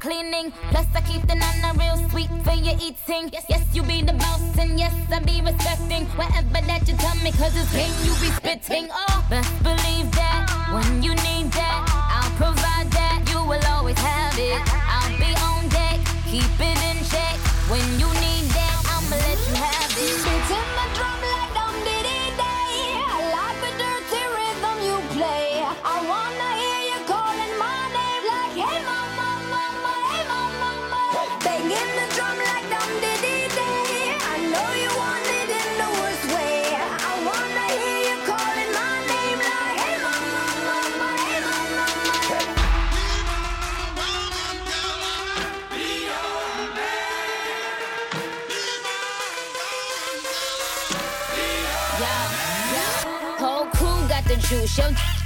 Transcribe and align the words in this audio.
Cleaning. 0.00 0.50
Plus, 0.70 0.86
I 0.94 1.00
keep 1.02 1.22
the 1.28 1.34
nana 1.34 1.78
real 1.78 1.96
sweet 2.08 2.30
for 2.42 2.56
your 2.56 2.74
eating. 2.80 3.28
Yes, 3.32 3.44
yes, 3.48 3.62
you 3.72 3.82
be 3.82 4.02
the 4.02 4.14
boss, 4.14 4.58
and 4.58 4.78
yes, 4.78 4.94
I 5.12 5.20
be 5.20 5.40
respecting 5.40 6.06
whatever 6.16 6.60
that 6.66 6.88
you 6.88 6.96
tell 6.96 7.16
me, 7.16 7.30
cause 7.32 7.54
it's 7.54 7.72
game 7.72 7.92
you 8.02 8.12
be 8.18 8.30
spitting. 8.32 8.88
Oh, 8.90 9.26
best 9.28 9.52
believe 9.62 10.10
that 10.16 10.48
when 10.72 11.02
you 11.02 11.10
need 11.10 11.52
that, 11.52 11.80
I'll 12.16 12.32
provide 12.36 12.90
that. 12.90 13.28
You 13.30 13.44
will 13.44 13.64
always 13.68 13.98
have 13.98 14.38
it. 14.38 14.89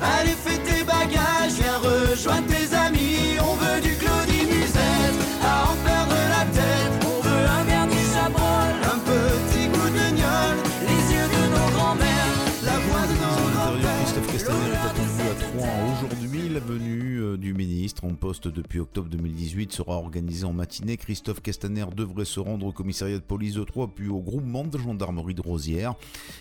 Allez, 0.00 0.36
fais 0.44 0.58
tes 0.58 0.84
bagages, 0.84 1.54
viens 1.60 1.78
rejoindre 1.78 2.46
tes 2.46 2.74
amis. 2.74 2.77
Ministre 17.88 18.04
en 18.04 18.14
poste 18.16 18.48
depuis 18.48 18.80
octobre 18.80 19.08
2018 19.08 19.72
sera 19.72 19.96
organisé 19.96 20.44
en 20.44 20.52
matinée. 20.52 20.98
Christophe 20.98 21.40
Castaner 21.40 21.86
devrait 21.96 22.26
se 22.26 22.38
rendre 22.38 22.66
au 22.66 22.72
commissariat 22.72 23.16
de 23.16 23.22
police 23.22 23.54
de 23.54 23.64
Troyes 23.64 23.88
puis 23.94 24.08
au 24.08 24.20
groupement 24.20 24.64
de 24.64 24.76
gendarmerie 24.76 25.32
de 25.32 25.40
Rosière. 25.40 25.94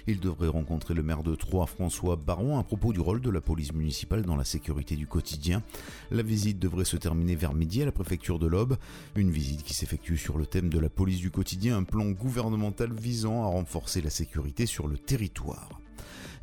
Il 0.07 0.19
devrait 0.19 0.49
rencontrer 0.49 0.94
le 0.94 1.03
maire 1.03 1.23
de 1.23 1.35
Troyes, 1.35 1.65
François 1.65 2.17
Baron, 2.17 2.59
à 2.59 2.63
propos 2.63 2.91
du 2.91 2.99
rôle 2.99 3.21
de 3.21 3.29
la 3.29 3.39
police 3.39 3.71
municipale 3.71 4.23
dans 4.23 4.35
la 4.35 4.44
sécurité 4.44 4.97
du 4.97 5.07
quotidien. 5.07 5.63
La 6.11 6.21
visite 6.21 6.59
devrait 6.59 6.83
se 6.83 6.97
terminer 6.97 7.38
vers 7.38 7.53
midi 7.53 7.81
à 7.81 7.85
la 7.85 7.94
préfecture 7.94 8.39
de 8.39 8.47
l'Aube. 8.47 8.75
Une 9.15 9.31
visite 9.31 9.63
qui 9.63 9.73
s'effectue 9.73 10.17
sur 10.17 10.38
le 10.38 10.45
thème 10.45 10.67
de 10.67 10.79
la 10.79 10.89
police 10.89 11.21
du 11.21 11.31
quotidien, 11.31 11.77
un 11.77 11.83
plan 11.83 12.09
gouvernemental 12.09 12.91
visant 12.91 13.44
à 13.44 13.47
renforcer 13.47 14.01
la 14.01 14.09
sécurité 14.09 14.65
sur 14.65 14.89
le 14.89 14.97
territoire. 14.97 15.79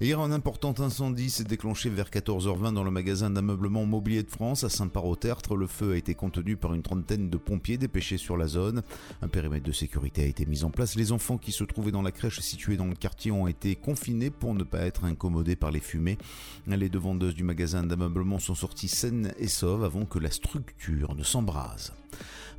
Hier, 0.05 0.21
un 0.21 0.33
important 0.33 0.75
incendie 0.81 1.31
s'est 1.31 1.45
déclenché 1.45 1.89
vers 1.89 2.11
14h20 2.11 2.75
dans 2.75 2.85
le 2.85 2.91
magasin 2.91 3.31
d'ameublement 3.31 3.87
Mobilier 3.87 4.23
de 4.23 4.31
France 4.31 4.63
à 4.63 4.69
Saint-Par-au-Tertre. 4.69 5.57
Le 5.57 5.67
feu 5.67 5.93
a 5.93 5.97
été 5.97 6.15
contenu 6.15 6.59
par 6.59 6.75
une 6.75 6.83
trentaine 6.83 7.31
de 7.31 7.39
pompiers 7.39 7.79
dépêchés 7.79 8.19
sur 8.19 8.37
la 8.37 8.47
zone. 8.47 8.83
Un 9.23 9.29
périmètre 9.29 9.65
de 9.65 9.73
sécurité 9.73 10.25
a 10.25 10.27
été 10.27 10.45
mis 10.45 10.63
en 10.63 10.69
place. 10.69 10.95
Les 10.95 11.11
enfants 11.11 11.39
qui 11.39 11.53
se 11.53 11.65
trouvaient 11.65 11.91
dans 11.91 12.03
la 12.03 12.13
crèche 12.13 12.41
située 12.41 12.77
dans 12.77 12.85
le 12.85 12.95
quartier 12.95 13.31
ont 13.31 13.47
été 13.47 13.77
confinés 13.77 14.29
pour 14.29 14.53
ne 14.55 14.63
pas 14.63 14.81
être 14.81 15.07
incommodés 15.07 15.57
par 15.57 15.71
les 15.71 15.81
fumées. 15.81 16.19
Les 16.67 16.91
deux 16.91 16.99
vendeuses 16.99 17.35
du 17.35 17.43
magasin 17.43 17.83
d'ameublement 17.83 18.39
sont 18.39 18.55
sorties 18.55 18.89
saines 18.89 19.33
et 19.39 19.49
sauves 19.49 19.85
avant 19.85 20.05
que 20.05 20.19
la 20.19 20.31
structure 20.31 21.15
ne 21.15 21.23
s'embrase. 21.23 21.95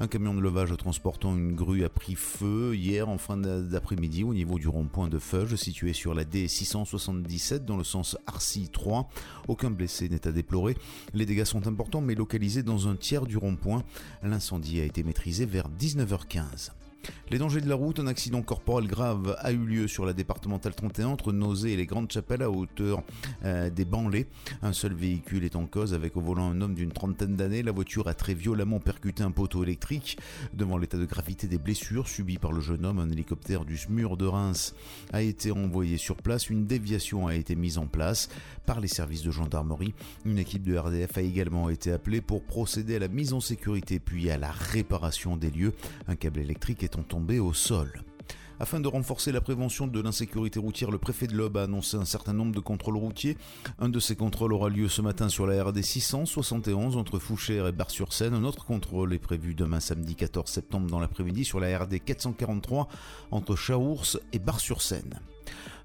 Un 0.01 0.07
camion 0.07 0.33
de 0.33 0.41
levage 0.41 0.75
transportant 0.75 1.37
une 1.37 1.55
grue 1.55 1.85
a 1.85 1.89
pris 1.89 2.15
feu 2.15 2.75
hier 2.75 3.07
en 3.07 3.17
fin 3.17 3.37
d'après-midi 3.37 4.25
au 4.25 4.33
niveau 4.33 4.59
du 4.59 4.67
rond-point 4.67 5.07
de 5.07 5.19
Feuge 5.19 5.55
situé 5.55 5.93
sur 5.93 6.13
la 6.13 6.25
D677 6.25 7.59
dans 7.59 7.77
le 7.77 7.85
sens 7.85 8.17
Arcy 8.27 8.67
3. 8.67 9.09
Aucun 9.47 9.71
blessé 9.71 10.09
n'est 10.09 10.27
à 10.27 10.33
déplorer. 10.33 10.75
Les 11.13 11.25
dégâts 11.25 11.45
sont 11.45 11.65
importants 11.67 12.01
mais 12.01 12.15
localisés 12.15 12.63
dans 12.63 12.89
un 12.89 12.97
tiers 12.97 13.25
du 13.25 13.37
rond-point. 13.37 13.83
L'incendie 14.21 14.81
a 14.81 14.83
été 14.83 15.01
maîtrisé 15.01 15.45
vers 15.45 15.69
19h15. 15.69 16.71
Les 17.31 17.37
dangers 17.37 17.61
de 17.61 17.67
la 17.67 17.75
route, 17.75 17.99
un 17.99 18.07
accident 18.07 18.41
corporel 18.41 18.87
grave 18.87 19.35
a 19.39 19.51
eu 19.51 19.57
lieu 19.57 19.87
sur 19.87 20.05
la 20.05 20.13
départementale 20.13 20.75
31 20.75 21.07
entre 21.07 21.33
Nausée 21.33 21.73
et 21.73 21.75
les 21.75 21.85
Grandes 21.85 22.11
Chapelles 22.11 22.43
à 22.43 22.51
hauteur 22.51 23.01
euh, 23.43 23.69
des 23.69 23.85
Banlais. 23.85 24.27
Un 24.61 24.73
seul 24.73 24.93
véhicule 24.93 25.43
est 25.43 25.55
en 25.55 25.65
cause 25.65 25.93
avec 25.93 26.17
au 26.17 26.21
volant 26.21 26.49
un 26.49 26.61
homme 26.61 26.75
d'une 26.75 26.91
trentaine 26.91 27.35
d'années. 27.35 27.63
La 27.63 27.71
voiture 27.71 28.07
a 28.07 28.13
très 28.13 28.33
violemment 28.33 28.79
percuté 28.79 29.23
un 29.23 29.31
poteau 29.31 29.63
électrique. 29.63 30.17
Devant 30.53 30.77
l'état 30.77 30.97
de 30.97 31.05
gravité 31.05 31.47
des 31.47 31.57
blessures 31.57 32.07
subies 32.07 32.37
par 32.37 32.51
le 32.51 32.61
jeune 32.61 32.85
homme, 32.85 32.99
un 32.99 33.09
hélicoptère 33.09 33.65
du 33.65 33.77
SMUR 33.77 34.17
de 34.17 34.25
Reims 34.25 34.75
a 35.11 35.21
été 35.21 35.51
envoyé 35.51 35.97
sur 35.97 36.17
place. 36.17 36.49
Une 36.49 36.65
déviation 36.65 37.27
a 37.27 37.35
été 37.35 37.55
mise 37.55 37.77
en 37.77 37.87
place 37.87 38.29
par 38.65 38.79
les 38.79 38.87
services 38.87 39.23
de 39.23 39.31
gendarmerie. 39.31 39.93
Une 40.25 40.37
équipe 40.37 40.63
de 40.63 40.77
RDF 40.77 41.17
a 41.17 41.21
également 41.21 41.69
été 41.69 41.91
appelée 41.91 42.21
pour 42.21 42.43
procéder 42.43 42.95
à 42.95 42.99
la 42.99 43.07
mise 43.07 43.33
en 43.33 43.39
sécurité 43.39 43.99
puis 43.99 44.29
à 44.29 44.37
la 44.37 44.51
réparation 44.51 45.37
des 45.37 45.51
lieux. 45.51 45.73
Un 46.07 46.15
câble 46.15 46.39
électrique 46.39 46.83
étant 46.83 47.03
tombé 47.03 47.39
au 47.39 47.53
sol. 47.53 47.91
Afin 48.59 48.79
de 48.79 48.87
renforcer 48.87 49.33
la 49.33 49.41
prévention 49.41 49.85
de 49.85 50.01
l'insécurité 50.01 50.59
routière, 50.59 50.89
le 50.89 50.97
préfet 50.97 51.27
de 51.27 51.35
l'Aube 51.35 51.57
a 51.57 51.63
annoncé 51.63 51.97
un 51.97 52.05
certain 52.05 52.31
nombre 52.31 52.55
de 52.55 52.61
contrôles 52.61 52.95
routiers. 52.95 53.37
Un 53.79 53.89
de 53.89 53.99
ces 53.99 54.15
contrôles 54.15 54.53
aura 54.53 54.69
lieu 54.69 54.87
ce 54.87 55.01
matin 55.01 55.27
sur 55.27 55.45
la 55.45 55.61
RD 55.61 55.81
671 55.81 56.95
entre 56.95 57.19
Fouchères 57.19 57.67
et 57.67 57.73
Bar-sur-Seine. 57.73 58.33
Un 58.33 58.45
autre 58.45 58.65
contrôle 58.65 59.13
est 59.13 59.19
prévu 59.19 59.55
demain 59.55 59.81
samedi 59.81 60.15
14 60.15 60.49
septembre 60.49 60.89
dans 60.89 61.01
l'après-midi 61.01 61.43
sur 61.43 61.59
la 61.59 61.77
RD 61.77 62.01
443 62.03 62.87
entre 63.31 63.55
Chaours 63.57 64.17
et 64.31 64.39
Bar-sur-Seine. 64.39 65.19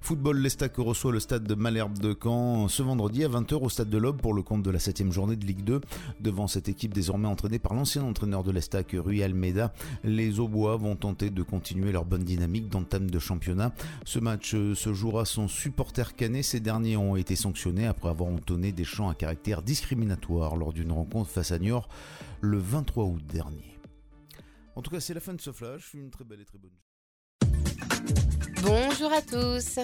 Football, 0.03 0.39
l'Estac 0.39 0.77
reçoit 0.77 1.11
le 1.11 1.19
stade 1.19 1.43
de 1.43 1.53
Malherbe 1.53 1.99
de 1.99 2.17
Caen 2.21 2.67
ce 2.67 2.81
vendredi 2.81 3.23
à 3.23 3.29
20h 3.29 3.53
au 3.61 3.69
stade 3.69 3.89
de 3.89 3.99
l'Aube 3.99 4.19
pour 4.19 4.33
le 4.33 4.41
compte 4.41 4.63
de 4.63 4.71
la 4.71 4.79
7 4.79 5.11
journée 5.11 5.35
de 5.35 5.45
Ligue 5.45 5.63
2. 5.63 5.79
Devant 6.19 6.47
cette 6.47 6.67
équipe 6.67 6.91
désormais 6.91 7.27
entraînée 7.27 7.59
par 7.59 7.75
l'ancien 7.75 8.03
entraîneur 8.03 8.43
de 8.43 8.51
l'Estac, 8.51 8.95
Rui 8.97 9.21
Almeida, 9.21 9.71
les 10.03 10.39
Aubois 10.39 10.75
vont 10.75 10.95
tenter 10.95 11.29
de 11.29 11.43
continuer 11.43 11.91
leur 11.91 12.03
bonne 12.03 12.23
dynamique 12.23 12.67
d'entame 12.67 13.11
de 13.11 13.19
championnat. 13.19 13.73
Ce 14.03 14.17
match 14.17 14.55
euh, 14.55 14.73
se 14.73 14.91
jouera 14.91 15.23
sans 15.25 15.47
supporter 15.47 16.15
canet. 16.15 16.43
Ces 16.43 16.59
derniers 16.59 16.97
ont 16.97 17.15
été 17.15 17.35
sanctionnés 17.35 17.85
après 17.85 18.09
avoir 18.09 18.29
entonné 18.29 18.71
des 18.71 18.83
chants 18.83 19.07
à 19.07 19.13
caractère 19.13 19.61
discriminatoire 19.61 20.55
lors 20.55 20.73
d'une 20.73 20.91
rencontre 20.91 21.29
face 21.29 21.51
à 21.51 21.59
Niort 21.59 21.87
le 22.41 22.57
23 22.57 23.05
août 23.05 23.23
dernier. 23.31 23.77
En 24.75 24.81
tout 24.81 24.89
cas, 24.89 24.99
c'est 24.99 25.13
la 25.13 25.21
fin 25.21 25.35
de 25.35 25.41
ce 25.41 25.51
flash. 25.51 25.93
Une 25.93 26.09
très 26.09 26.23
belle 26.23 26.41
et 26.41 26.45
très 26.45 26.57
bonne 26.57 26.71
Bonjour 28.63 29.11
à 29.11 29.21
tous. 29.21 29.79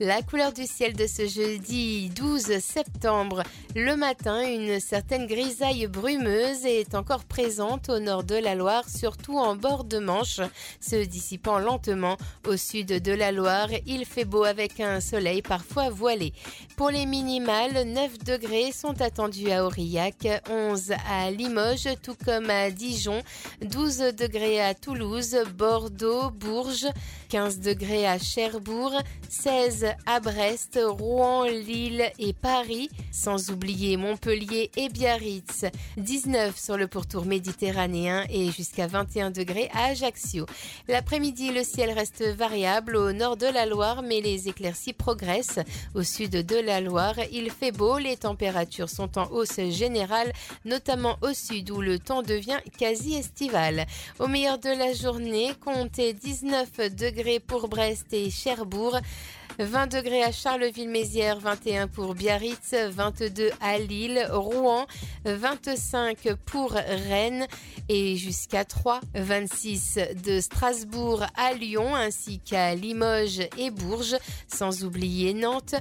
La 0.00 0.22
couleur 0.22 0.52
du 0.52 0.66
ciel 0.66 0.94
de 0.94 1.06
ce 1.06 1.28
jeudi 1.28 2.10
12 2.10 2.58
septembre. 2.58 3.44
Le 3.76 3.94
matin, 3.94 4.42
une 4.42 4.80
certaine 4.80 5.26
grisaille 5.26 5.86
brumeuse 5.86 6.66
est 6.66 6.96
encore 6.96 7.24
présente 7.24 7.88
au 7.88 8.00
nord 8.00 8.24
de 8.24 8.34
la 8.34 8.56
Loire, 8.56 8.88
surtout 8.88 9.38
en 9.38 9.54
bord 9.54 9.84
de 9.84 9.98
Manche, 9.98 10.40
se 10.80 10.96
dissipant 11.04 11.60
lentement 11.60 12.16
au 12.44 12.56
sud 12.56 12.88
de 12.88 13.12
la 13.12 13.30
Loire. 13.30 13.68
Il 13.86 14.04
fait 14.04 14.24
beau 14.24 14.42
avec 14.42 14.80
un 14.80 15.00
soleil 15.00 15.42
parfois 15.42 15.90
voilé. 15.90 16.32
Pour 16.76 16.90
les 16.90 17.06
minimales, 17.06 17.84
9 17.86 18.18
degrés 18.18 18.72
sont 18.72 19.00
attendus 19.00 19.52
à 19.52 19.64
Aurillac, 19.64 20.26
11 20.50 20.92
à 21.08 21.30
Limoges, 21.30 21.88
tout 22.02 22.16
comme 22.24 22.50
à 22.50 22.70
Dijon, 22.70 23.22
12 23.62 23.98
degrés 24.18 24.60
à 24.60 24.74
Toulouse, 24.74 25.36
Bordeaux, 25.56 26.30
Bourges, 26.30 26.88
15 27.34 27.58
degrés 27.58 28.06
à 28.06 28.16
Cherbourg, 28.16 28.92
16 29.28 29.86
à 30.06 30.20
Brest, 30.20 30.78
Rouen, 30.80 31.46
Lille 31.46 32.04
et 32.20 32.32
Paris, 32.32 32.88
sans 33.10 33.50
oublier 33.50 33.96
Montpellier 33.96 34.70
et 34.76 34.88
Biarritz, 34.88 35.64
19 35.96 36.56
sur 36.56 36.76
le 36.76 36.86
pourtour 36.86 37.24
méditerranéen 37.24 38.24
et 38.30 38.52
jusqu'à 38.52 38.86
21 38.86 39.32
degrés 39.32 39.68
à 39.74 39.86
Ajaccio. 39.86 40.46
L'après-midi, 40.86 41.50
le 41.50 41.64
ciel 41.64 41.90
reste 41.90 42.22
variable 42.22 42.94
au 42.94 43.12
nord 43.12 43.36
de 43.36 43.46
la 43.46 43.66
Loire, 43.66 44.02
mais 44.02 44.20
les 44.20 44.48
éclaircies 44.48 44.92
progressent 44.92 45.58
au 45.96 46.04
sud 46.04 46.46
de 46.46 46.56
la 46.56 46.80
Loire. 46.80 47.16
Il 47.32 47.50
fait 47.50 47.72
beau, 47.72 47.98
les 47.98 48.16
températures 48.16 48.88
sont 48.88 49.18
en 49.18 49.28
hausse 49.32 49.58
générale, 49.70 50.32
notamment 50.64 51.16
au 51.20 51.32
sud 51.32 51.72
où 51.72 51.80
le 51.80 51.98
temps 51.98 52.22
devient 52.22 52.60
quasi 52.78 53.16
estival. 53.16 53.86
Au 54.20 54.28
meilleur 54.28 54.58
de 54.58 54.70
la 54.70 54.92
journée, 54.92 55.52
comptez 55.64 56.12
19 56.12 56.94
degrés 56.94 57.23
pour 57.46 57.68
Brest 57.68 58.12
et 58.12 58.30
Cherbourg. 58.30 59.00
20 59.58 59.86
degrés 59.86 60.22
à 60.24 60.32
Charleville-Mézières, 60.32 61.38
21 61.38 61.86
pour 61.86 62.14
Biarritz, 62.14 62.74
22 62.74 63.50
à 63.60 63.78
Lille, 63.78 64.26
Rouen, 64.32 64.86
25 65.24 66.34
pour 66.44 66.72
Rennes 66.72 67.46
et 67.88 68.16
jusqu'à 68.16 68.64
3, 68.64 69.00
26 69.14 70.00
de 70.24 70.40
Strasbourg 70.40 71.24
à 71.36 71.54
Lyon 71.54 71.94
ainsi 71.94 72.40
qu'à 72.40 72.74
Limoges 72.74 73.48
et 73.56 73.70
Bourges, 73.70 74.16
sans 74.48 74.84
oublier 74.84 75.34
Nantes 75.34 75.76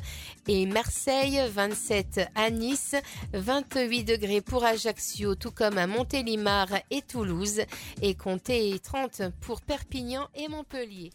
et 0.47 0.67
Marseille, 0.67 1.41
27 1.49 2.29
à 2.35 2.51
Nice, 2.51 2.95
28 3.33 4.03
degrés 4.03 4.41
pour 4.41 4.63
Ajaccio, 4.63 5.33
tout 5.33 5.51
comme 5.51 5.79
à 5.79 5.87
Montélimar 5.87 6.67
et 6.91 7.01
Toulouse 7.01 7.61
et 8.03 8.13
comptez 8.13 8.77
30 8.79 9.23
pour 9.41 9.61
Perpignan 9.61 10.27
et 10.35 10.47
Montpellier. 10.47 11.09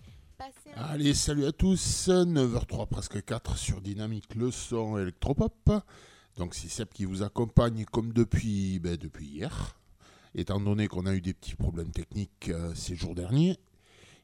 Allez, 0.77 1.15
salut 1.15 1.47
à 1.47 1.53
tous, 1.53 2.09
9h03 2.09 2.87
presque 2.87 3.25
4 3.25 3.57
sur 3.57 3.81
Dynamique, 3.81 4.35
le 4.37 4.53
son 4.53 4.97
électropop. 4.97 5.71
Donc 6.37 6.55
c'est 6.55 6.69
Seb 6.69 6.89
qui 6.95 7.05
vous 7.05 7.23
accompagne 7.25 7.85
comme 7.85 8.13
depuis, 8.13 8.79
ben, 8.79 8.97
depuis 8.97 9.27
hier, 9.27 9.77
étant 10.37 10.61
donné 10.61 10.87
qu'on 10.87 11.07
a 11.07 11.15
eu 11.15 11.21
des 11.21 11.35
petits 11.35 11.57
problèmes 11.57 11.91
techniques 11.91 12.51
euh, 12.51 12.73
ces 12.75 12.95
jours 12.95 13.17
derniers. 13.17 13.59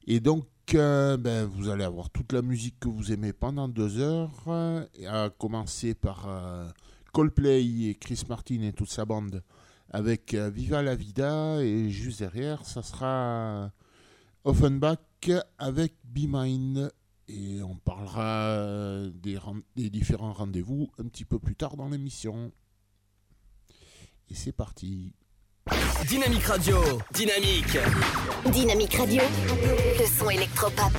Et 0.06 0.20
donc 0.20 0.46
euh, 0.74 1.16
ben, 1.16 1.46
vous 1.46 1.68
allez 1.68 1.84
avoir 1.84 2.10
toute 2.10 2.32
la 2.32 2.42
musique 2.42 2.78
que 2.78 2.88
vous 2.88 3.10
aimez 3.12 3.32
pendant 3.32 3.66
deux 3.66 3.98
heures, 3.98 4.44
euh, 4.46 4.86
à 5.08 5.30
commencer 5.30 5.94
par 5.94 6.28
Coldplay 7.12 7.88
et 7.88 7.94
Chris 7.96 8.22
Martin 8.28 8.62
et 8.62 8.72
toute 8.72 8.90
sa 8.90 9.04
bande 9.04 9.42
avec 9.90 10.34
Viva 10.34 10.82
la 10.82 10.94
Vida 10.94 11.60
et 11.60 11.90
juste 11.90 12.20
derrière 12.20 12.64
ça 12.64 12.82
sera 12.82 13.70
Offenbach 14.44 14.98
avec 15.58 15.94
Be 16.04 16.26
Mine 16.28 16.90
et 17.28 17.62
on 17.62 17.76
parlera 17.76 19.06
des, 19.14 19.38
des 19.74 19.88
différents 19.88 20.32
rendez-vous 20.34 20.90
un 20.98 21.04
petit 21.04 21.24
peu 21.24 21.38
plus 21.38 21.54
tard 21.54 21.76
dans 21.76 21.88
l'émission. 21.88 22.52
Et 24.28 24.34
c'est 24.34 24.52
parti. 24.52 25.14
Dynamique 26.06 26.44
Radio, 26.44 26.76
dynamique. 27.12 27.78
Dynamique 28.52 28.94
Radio, 28.94 29.22
le 29.98 30.06
son 30.06 30.28
électropop. 30.28 30.92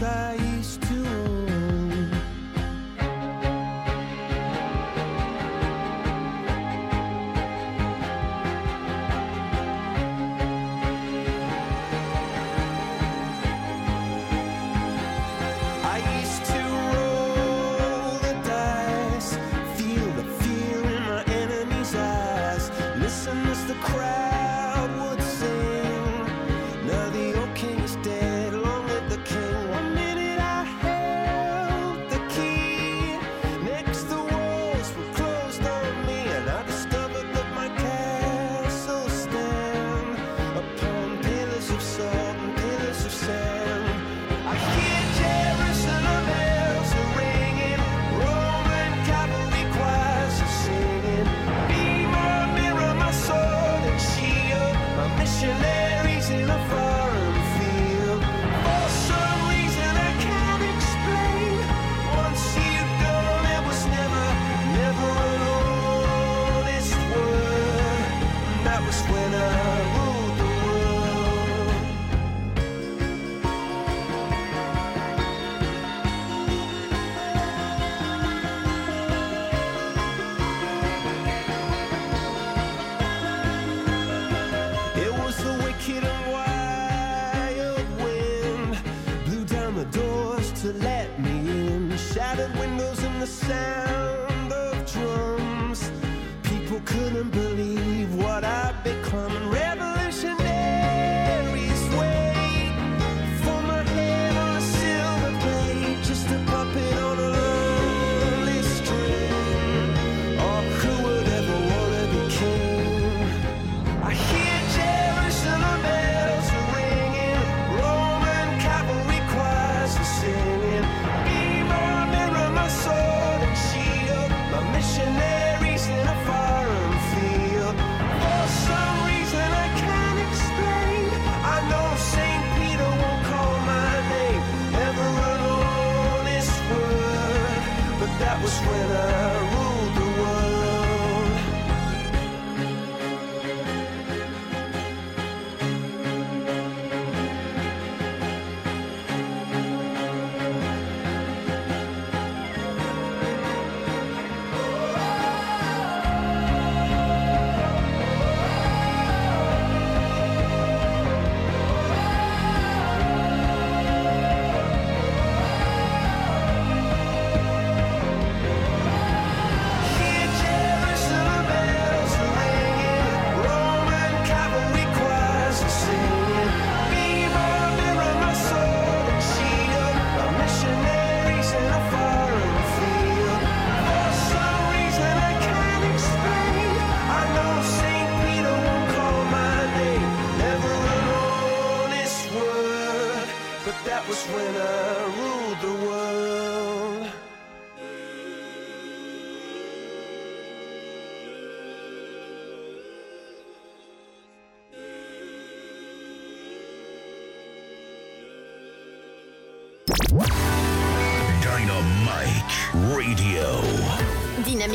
sair. 0.00 0.49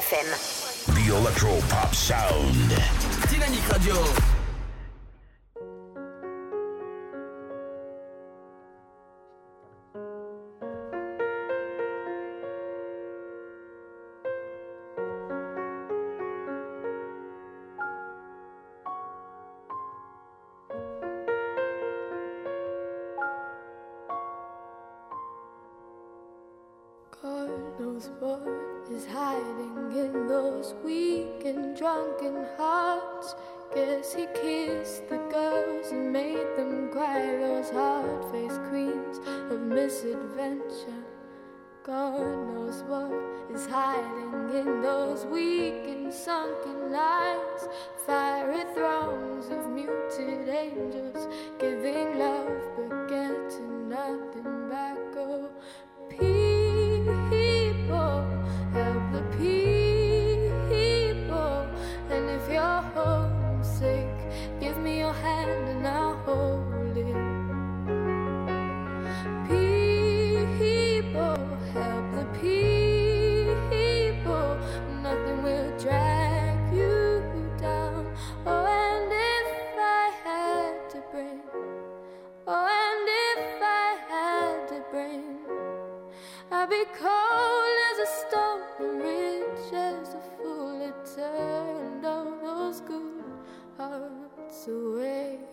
The 0.00 1.12
Electro 1.12 1.58
Pop 1.70 1.92
Sound. 1.92 2.70
Dynamique 3.28 3.68
Radio. 3.68 4.37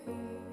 you. 0.08 0.45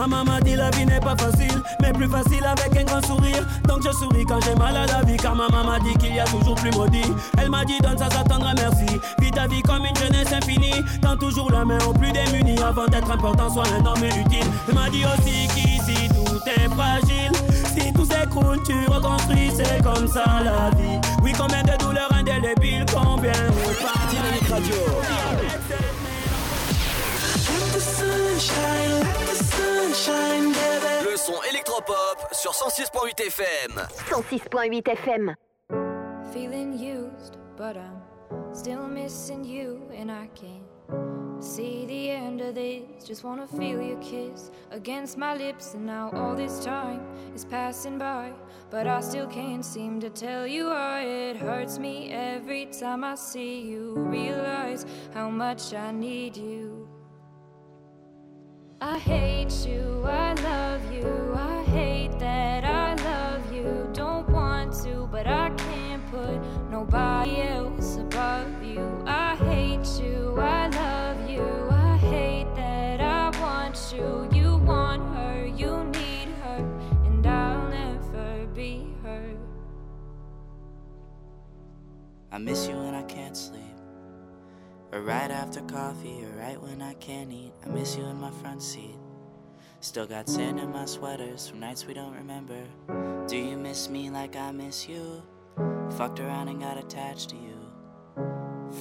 Maman 0.00 0.24
m'a 0.24 0.40
dit 0.40 0.56
la 0.56 0.70
vie 0.70 0.86
n'est 0.86 1.00
pas 1.00 1.16
facile, 1.16 1.62
mais 1.82 1.92
plus 1.92 2.08
facile 2.08 2.44
avec 2.44 2.74
un 2.74 2.84
grand 2.84 3.06
sourire. 3.06 3.46
Donc 3.68 3.82
je 3.84 3.90
souris 3.92 4.24
quand 4.24 4.40
j'ai 4.40 4.54
mal 4.54 4.74
à 4.76 4.86
la 4.86 5.02
vie, 5.02 5.16
car 5.16 5.34
ma 5.34 5.48
maman 5.48 5.72
m'a 5.72 5.78
dit 5.80 5.94
qu'il 5.98 6.14
y 6.14 6.20
a 6.20 6.24
toujours 6.24 6.54
plus 6.54 6.70
maudit. 6.70 7.12
Elle 7.38 7.50
m'a 7.50 7.64
dit 7.64 7.78
donne 7.82 7.98
ça, 7.98 8.08
ça 8.10 8.22
t'attendra, 8.22 8.54
merci. 8.54 8.98
Vis 9.20 9.30
ta 9.30 9.46
vie 9.46 9.62
comme 9.62 9.84
une 9.84 9.96
jeunesse 9.96 10.32
infinie. 10.32 10.82
Tends 11.02 11.16
toujours 11.16 11.50
la 11.50 11.64
main 11.64 11.78
aux 11.86 11.92
plus 11.92 12.12
démunis 12.12 12.58
avant 12.62 12.86
d'être 12.86 13.10
important, 13.10 13.50
sois 13.50 13.64
un 13.78 13.84
homme 13.84 14.04
utile. 14.04 14.46
Elle 14.68 14.74
m'a 14.74 14.88
dit 14.88 15.04
aussi 15.04 15.48
qu'ici 15.54 16.08
tout 16.08 16.40
est 16.46 16.68
fragile. 16.70 17.32
Si 17.76 17.92
tout 17.92 18.06
s'écroule, 18.06 18.62
tu 18.64 18.74
reconstruis, 18.86 19.50
c'est 19.54 19.82
comme 19.82 20.08
ça 20.08 20.24
la 20.42 20.70
vie. 20.78 20.98
Oui, 21.22 21.32
combien 21.36 21.62
de 21.62 21.76
douleurs 21.78 22.12
indélébiles, 22.12 22.86
combien 22.92 23.32
de 23.32 23.82
pas. 23.82 24.00
Dynamique 29.90 30.56
Radio. 30.56 31.10
Le 31.10 31.16
son 31.16 31.34
électropop 31.50 32.28
sur 32.30 32.52
106.8 32.52 33.26
FM. 33.26 33.86
106.8 34.08 34.88
FM. 34.88 35.34
Feeling 36.32 36.78
used, 36.78 37.38
but 37.56 37.76
I'm 37.76 38.54
still 38.54 38.86
missing 38.86 39.44
you, 39.44 39.80
and 39.92 40.08
I 40.08 40.28
can't 40.36 41.42
see 41.42 41.86
the 41.86 42.10
end 42.10 42.40
of 42.40 42.54
this. 42.54 43.04
Just 43.04 43.24
wanna 43.24 43.48
feel 43.48 43.82
your 43.82 43.98
kiss 43.98 44.52
against 44.70 45.18
my 45.18 45.34
lips, 45.34 45.74
and 45.74 45.84
now 45.84 46.10
all 46.14 46.36
this 46.36 46.64
time 46.64 47.00
is 47.34 47.44
passing 47.44 47.98
by, 47.98 48.32
but 48.70 48.86
I 48.86 49.00
still 49.00 49.26
can't 49.26 49.64
seem 49.64 49.98
to 50.02 50.10
tell 50.10 50.46
you 50.46 50.66
why 50.66 51.00
it 51.00 51.36
hurts 51.36 51.80
me 51.80 52.12
every 52.12 52.66
time 52.66 53.02
I 53.02 53.16
see 53.16 53.62
you. 53.62 53.94
Realize 53.96 54.86
how 55.12 55.30
much 55.30 55.74
I 55.74 55.90
need 55.90 56.36
you. 56.36 56.79
I 58.82 58.98
hate 58.98 59.52
you, 59.66 60.02
I 60.06 60.32
love 60.32 60.90
you, 60.90 61.34
I 61.36 61.62
hate 61.64 62.18
that 62.18 62.64
I 62.64 62.94
love 62.94 63.52
you. 63.52 63.86
Don't 63.92 64.26
want 64.30 64.72
to, 64.84 65.06
but 65.12 65.26
I 65.26 65.50
can't 65.50 66.10
put 66.10 66.40
nobody 66.70 67.42
else 67.42 67.96
above 67.96 68.64
you. 68.64 69.04
I 69.04 69.36
hate 69.36 69.86
you, 70.02 70.34
I 70.40 70.68
love 70.68 71.28
you, 71.28 71.68
I 71.70 71.98
hate 71.98 72.46
that 72.56 73.02
I 73.02 73.28
want 73.38 73.92
you. 73.94 74.26
You 74.32 74.56
want 74.56 75.02
her, 75.14 75.44
you 75.44 75.84
need 75.84 76.28
her, 76.42 76.64
and 77.04 77.26
I'll 77.26 77.68
never 77.68 78.46
be 78.54 78.86
her. 79.02 79.34
I 82.32 82.38
miss 82.38 82.66
you 82.66 82.78
when 82.78 82.94
I 82.94 83.02
can't 83.02 83.36
sleep. 83.36 83.69
Or 84.92 85.02
right 85.02 85.30
after 85.30 85.60
coffee, 85.62 86.24
or 86.24 86.38
right 86.38 86.60
when 86.60 86.82
I 86.82 86.94
can't 86.94 87.30
eat. 87.32 87.52
I 87.64 87.68
miss 87.68 87.96
you 87.96 88.04
in 88.04 88.16
my 88.16 88.30
front 88.30 88.62
seat. 88.62 88.96
Still 89.80 90.06
got 90.06 90.28
sand 90.28 90.58
in 90.58 90.70
my 90.72 90.84
sweaters 90.84 91.48
from 91.48 91.60
nights 91.60 91.86
we 91.86 91.94
don't 91.94 92.14
remember. 92.14 92.60
Do 93.28 93.36
you 93.36 93.56
miss 93.56 93.88
me 93.88 94.10
like 94.10 94.36
I 94.36 94.50
miss 94.50 94.88
you? 94.88 95.22
Fucked 95.96 96.20
around 96.20 96.48
and 96.48 96.60
got 96.60 96.76
attached 96.76 97.30
to 97.30 97.36
you. 97.36 97.56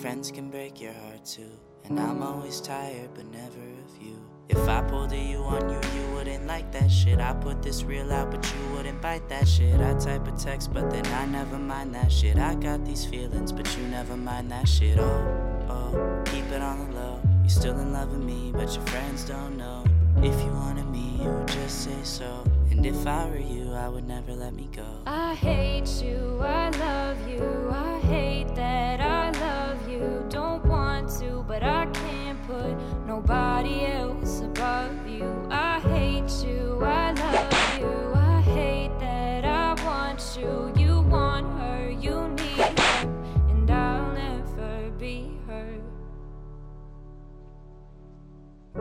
Friends 0.02 0.32
can 0.32 0.50
break 0.50 0.82
your 0.82 0.94
heart 0.94 1.26
too. 1.26 1.52
And 1.86 2.00
I'm 2.00 2.22
always 2.22 2.60
tired, 2.60 3.12
but 3.14 3.26
never 3.26 3.60
of 3.86 4.02
you. 4.02 4.18
If 4.50 4.68
I 4.68 4.82
pulled 4.82 5.14
a 5.14 5.18
you 5.18 5.38
on 5.44 5.70
you, 5.70 5.80
you 5.96 6.16
wouldn't 6.16 6.48
like 6.48 6.72
that 6.72 6.90
shit. 6.92 7.20
I 7.20 7.34
put 7.34 7.62
this 7.62 7.84
real 7.84 8.12
out, 8.12 8.32
but 8.32 8.44
you 8.52 8.76
wouldn't 8.76 9.02
bite 9.02 9.30
that 9.30 9.48
shit. 9.48 9.80
I 9.80 9.94
type 9.94 10.28
a 10.28 10.32
text, 10.32 10.74
but 10.74 10.90
then 10.90 11.06
I 11.06 11.26
never 11.28 11.58
mind 11.58 11.94
that 11.96 12.12
shit. 12.12 12.38
I 12.38 12.56
got 12.56 12.84
these 12.84 13.06
feelings, 13.06 13.52
but 13.52 13.78
you 13.78 13.84
never 13.88 14.18
mind 14.18 14.52
that 14.52 14.68
shit. 14.68 15.00
Oh, 15.00 15.49
oh, 15.94 16.24
keep 16.26 16.46
it 16.52 16.62
on 16.62 16.90
the 16.90 16.96
low. 16.96 17.20
You're 17.42 17.50
still 17.50 17.80
in 17.80 17.94
love 17.94 18.12
with 18.12 18.22
me, 18.24 18.52
but 18.54 18.74
your 18.74 18.86
friends 18.88 19.24
don't 19.24 19.58
know. 19.58 19.84
If 20.18 20.40
you 20.44 20.52
wanted 20.52 20.88
me, 20.90 21.18
you 21.22 21.30
would 21.30 21.48
just 21.48 21.84
say 21.84 21.98
so. 22.04 22.44
And 22.72 22.86
if 22.86 23.08
I 23.08 23.26
were 23.28 23.38
you, 23.38 23.74
I 23.74 23.88
would 23.88 24.08
never 24.08 24.34
let 24.34 24.54
me 24.54 24.70
go. 24.76 24.86
I 25.06 25.36
hate 25.36 25.88
you, 26.04 26.40
I 26.42 26.70
love 26.70 27.18
you, 27.28 27.70
I 27.72 28.00
hate 28.00 28.54
that 28.56 29.02
I 29.02 29.32
love 29.32 29.90
you. 29.90 30.26
Don't 30.30 30.66
want 30.66 31.10
to, 31.20 31.44
but 31.48 31.64
I 31.64 31.86
can't 31.88 32.42
put 32.48 32.76
nobody 33.08 33.86
else 33.86 34.42
above 34.42 35.08
you. 35.08 35.48
I 35.50 35.80
hate 35.80 36.32
you, 36.46 36.80
I 36.84 37.12
love 37.14 37.80
you, 37.80 38.14
I 38.16 38.42
hate 38.42 39.00
that 39.00 39.46
I 39.46 39.74
want 39.86 40.38
you. 40.40 40.79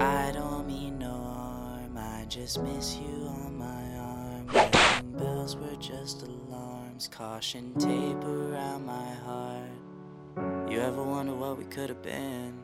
I 0.00 0.30
don't 0.32 0.66
mean 0.66 0.98
no 0.98 1.11
harm, 1.11 1.96
I 1.96 2.24
just 2.28 2.62
miss 2.62 2.96
you 2.96 3.26
on 3.26 3.56
my 3.58 3.66
arm. 3.98 4.46
Ringing 4.46 5.18
bells 5.18 5.56
were 5.56 5.74
just 5.76 6.22
alarms, 6.22 7.08
caution 7.08 7.74
tape 7.74 8.24
around 8.24 8.87
my 8.87 9.14
heart. 9.24 10.70
You 10.70 10.80
ever 10.80 11.02
wonder 11.02 11.34
what 11.34 11.58
we 11.58 11.64
could 11.64 11.88
have 11.88 12.02
been? 12.02 12.61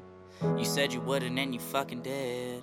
You 0.57 0.65
said 0.65 0.93
you 0.93 1.01
wouldn't, 1.01 1.39
and 1.39 1.53
you 1.53 1.61
fucking 1.61 2.03
did. 2.03 2.63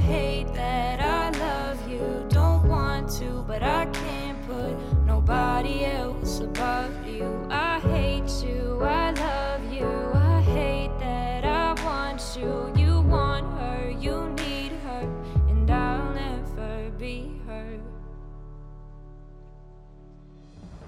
hate 0.01 0.51
that 0.53 0.99
I 0.99 1.29
love 1.37 1.89
you. 1.89 2.25
Don't 2.29 2.67
want 2.67 3.09
to, 3.19 3.43
but 3.47 3.61
I 3.61 3.85
can't 3.85 4.39
put 4.47 4.73
nobody 5.05 5.85
else 5.85 6.39
above 6.39 6.93
you. 7.07 7.47
I 7.49 7.79
hate 7.79 8.31
you, 8.43 8.79
I 8.81 9.11
love 9.11 9.63
you, 9.71 10.11
I 10.13 10.41
hate 10.41 10.91
that 10.99 11.45
I 11.45 11.73
want 11.85 12.21
you. 12.35 12.73
You 12.75 13.01
want 13.01 13.45
her, 13.59 13.91
you 13.91 14.29
need 14.43 14.71
her, 14.85 15.03
and 15.49 15.69
I'll 15.69 16.13
never 16.13 16.89
be 16.97 17.39
her. 17.47 17.79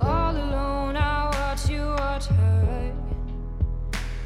All 0.01 0.35
alone, 0.35 0.97
I 0.97 1.29
watch 1.39 1.69
you 1.69 1.85
watch 1.99 2.25
her. 2.25 2.93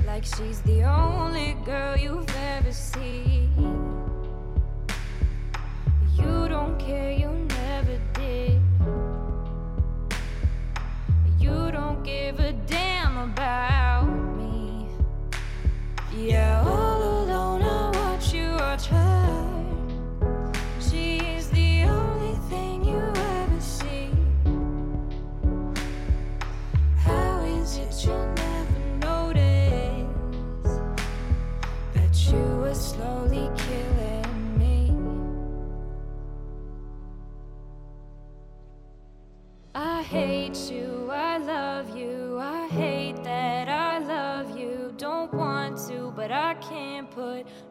Like 0.06 0.23
she's 0.23 0.62
the 0.62 0.84
only 0.84 1.58
girl 1.65 1.97
you've 1.97 2.36
ever 2.36 2.71
seen. 2.71 3.76
Care, 6.77 7.11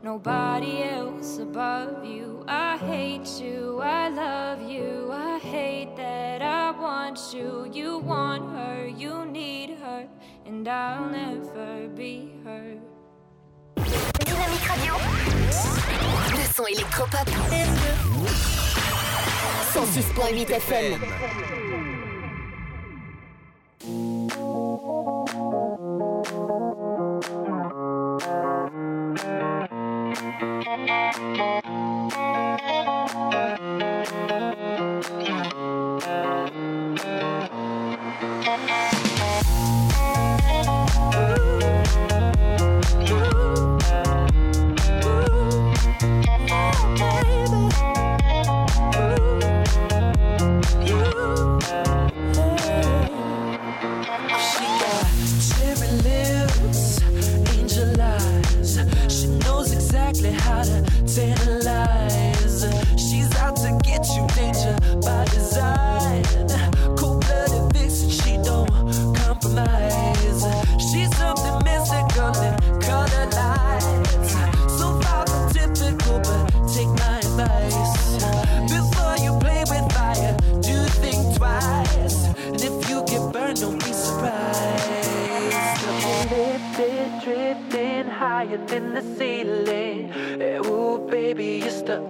nobody 0.03 0.83
else 0.83 1.39
above 1.39 2.05
you. 2.05 2.45
I 2.49 2.77
hate 2.79 3.41
you, 3.41 3.81
I 3.83 4.09
love 4.09 4.63
you, 4.63 5.11
I 5.13 5.39
hate 5.39 5.97
that 5.97 6.43
I 6.43 6.71
want 6.71 7.19
you. 7.33 7.69
You 7.73 7.99
want 7.99 8.51
her, 8.57 8.87
you 8.87 9.25
need 9.27 9.79
her, 9.79 10.07
and 10.47 10.67
I'll 10.69 11.09
never 11.11 11.89
be 11.89 12.33
her. 12.45 12.77
Dynamique 14.25 14.69
Radio. 14.69 14.95
Le 16.37 16.45
son 16.55 16.67
électropop. 16.67 17.29
106.8 19.73 20.51
FM. 20.51 20.99
Dynamique 20.99 21.57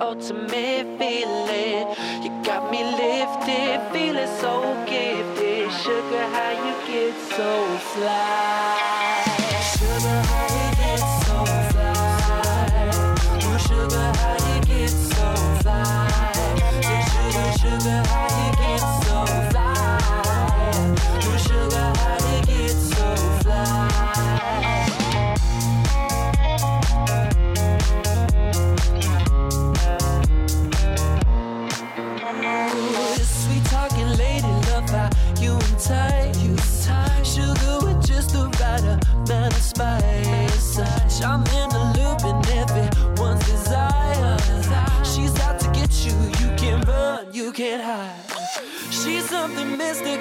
ultimate 0.00 0.86
feeling. 0.98 1.86
You 2.22 2.30
got 2.44 2.70
me 2.70 2.82
lifted, 2.84 3.80
feeling 3.92 4.32
so 4.40 4.62
gifted. 4.86 5.70
Sugar, 5.82 6.26
how 6.34 6.50
you 6.64 6.74
get 6.86 7.14
so 7.36 7.78
fly? 7.92 8.45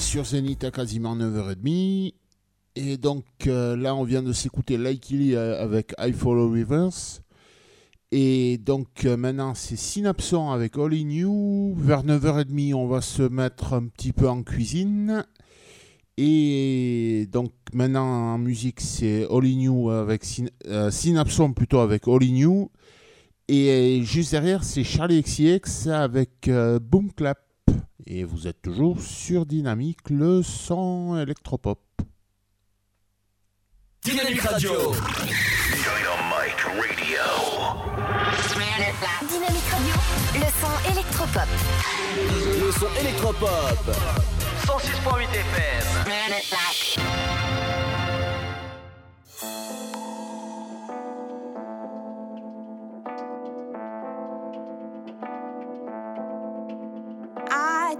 sur 0.00 0.24
Zenith 0.24 0.64
à 0.64 0.70
quasiment 0.70 1.16
9h30. 1.16 2.14
Et 2.76 2.96
donc 2.96 3.24
euh, 3.46 3.76
là, 3.76 3.94
on 3.94 4.04
vient 4.04 4.22
de 4.22 4.32
s'écouter 4.32 4.78
Likely 4.78 5.34
euh, 5.34 5.62
avec 5.62 5.94
I 5.98 6.12
Follow 6.12 6.50
Rivers. 6.50 7.20
Et 8.12 8.58
donc 8.58 9.04
euh, 9.04 9.16
maintenant, 9.16 9.54
c'est 9.54 9.76
Synapson 9.76 10.50
avec 10.50 10.78
All 10.78 10.94
In 10.94 11.10
You. 11.10 11.74
Vers 11.76 12.04
9h30, 12.04 12.74
on 12.74 12.86
va 12.86 13.00
se 13.00 13.22
mettre 13.22 13.74
un 13.74 13.86
petit 13.86 14.12
peu 14.12 14.28
en 14.28 14.42
cuisine. 14.42 15.24
Et 16.16 17.28
donc 17.32 17.52
maintenant, 17.72 18.34
en 18.34 18.38
musique, 18.38 18.80
c'est 18.80 19.26
All 19.30 19.44
In 19.44 19.60
You 19.60 19.90
avec 19.90 20.24
Synapson 20.90 21.52
plutôt 21.52 21.80
avec 21.80 22.06
All 22.06 22.22
In 22.22 22.36
You. 22.36 22.70
Et 23.48 24.00
juste 24.04 24.32
derrière, 24.32 24.64
c'est 24.64 24.84
Charlie 24.84 25.22
XCX 25.22 25.88
avec 25.90 26.50
Boom 26.82 27.12
Clap 27.12 27.47
et 28.06 28.24
vous 28.24 28.46
êtes 28.46 28.62
toujours 28.62 29.00
sur 29.00 29.46
Dynamique 29.46 30.10
le 30.10 30.42
son 30.42 31.16
électropop. 31.18 31.80
Dynamique 34.04 34.40
Radio. 34.40 34.70
Dynamique 34.72 35.02
Radio. 35.74 36.00
Dynamique 39.28 39.68
Radio. 39.70 39.94
Le 40.34 40.48
son 40.60 40.74
électropop. 40.92 41.48
Le 42.60 42.72
son 42.72 42.88
électropop. 43.00 43.96
106.8 44.66 45.28
FM. 45.34 45.88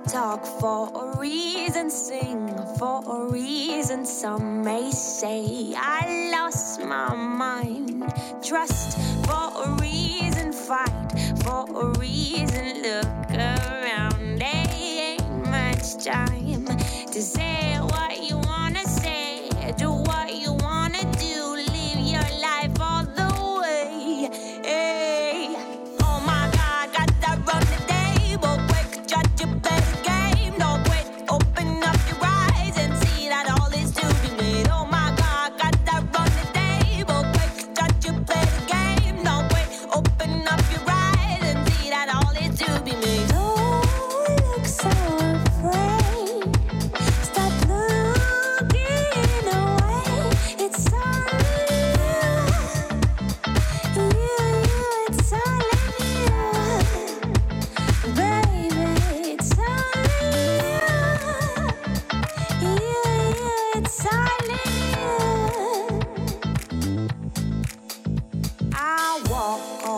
talk 0.06 0.44
for 0.44 0.90
a 0.94 1.18
reason, 1.18 1.90
sing 1.90 2.48
for 2.78 3.02
a 3.06 3.30
reason. 3.30 4.04
Some 4.04 4.62
may 4.62 4.90
say 4.90 5.74
I 5.76 6.30
lost 6.32 6.80
my 6.84 7.14
mind. 7.14 8.04
Trust 8.42 8.98
for 9.26 9.50
a 9.64 9.76
reason, 9.80 10.52
fight 10.52 11.12
for 11.42 11.64
a 11.74 11.98
reason. 11.98 12.82
Look 12.82 13.30
around, 13.30 14.38
there 14.38 14.66
ain't 14.76 15.50
much 15.50 16.04
time 16.04 16.66
to 17.12 17.22
say. 17.22 17.77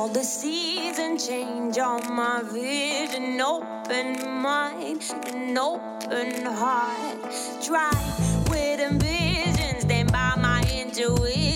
all 0.01 0.09
the 0.09 0.25
seasons 0.25 1.29
change 1.29 1.77
all 1.77 2.01
my 2.05 2.41
vision. 2.43 3.39
Open 3.39 4.41
mind 4.41 5.05
and 5.27 5.59
open 5.59 6.47
heart. 6.47 7.19
Try 7.63 7.93
with 8.49 8.81
ambition 8.81 9.79
stand 9.83 10.11
by 10.11 10.37
my 10.39 10.63
intuition. 10.73 11.50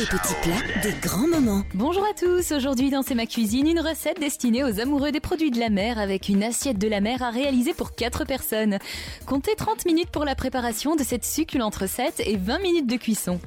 Des 0.00 0.06
petits 0.06 0.34
plats, 0.40 0.80
des 0.82 0.94
grands 1.02 1.28
moments. 1.28 1.62
Bonjour 1.74 2.02
à 2.04 2.14
tous, 2.18 2.52
aujourd'hui 2.52 2.88
dans 2.88 3.02
C'est 3.02 3.14
ma 3.14 3.26
cuisine, 3.26 3.66
une 3.66 3.80
recette 3.80 4.18
destinée 4.18 4.64
aux 4.64 4.80
amoureux 4.80 5.12
des 5.12 5.20
produits 5.20 5.50
de 5.50 5.60
la 5.60 5.68
mer 5.68 5.98
avec 5.98 6.30
une 6.30 6.42
assiette 6.42 6.78
de 6.78 6.88
la 6.88 7.02
mer 7.02 7.22
à 7.22 7.28
réaliser 7.28 7.74
pour 7.74 7.94
4 7.94 8.24
personnes. 8.24 8.78
Comptez 9.26 9.54
30 9.54 9.84
minutes 9.84 10.08
pour 10.08 10.24
la 10.24 10.34
préparation 10.34 10.96
de 10.96 11.02
cette 11.02 11.26
succulente 11.26 11.76
recette 11.76 12.22
et 12.24 12.38
20 12.38 12.62
minutes 12.62 12.86
de 12.86 12.96
cuisson. 12.96 13.40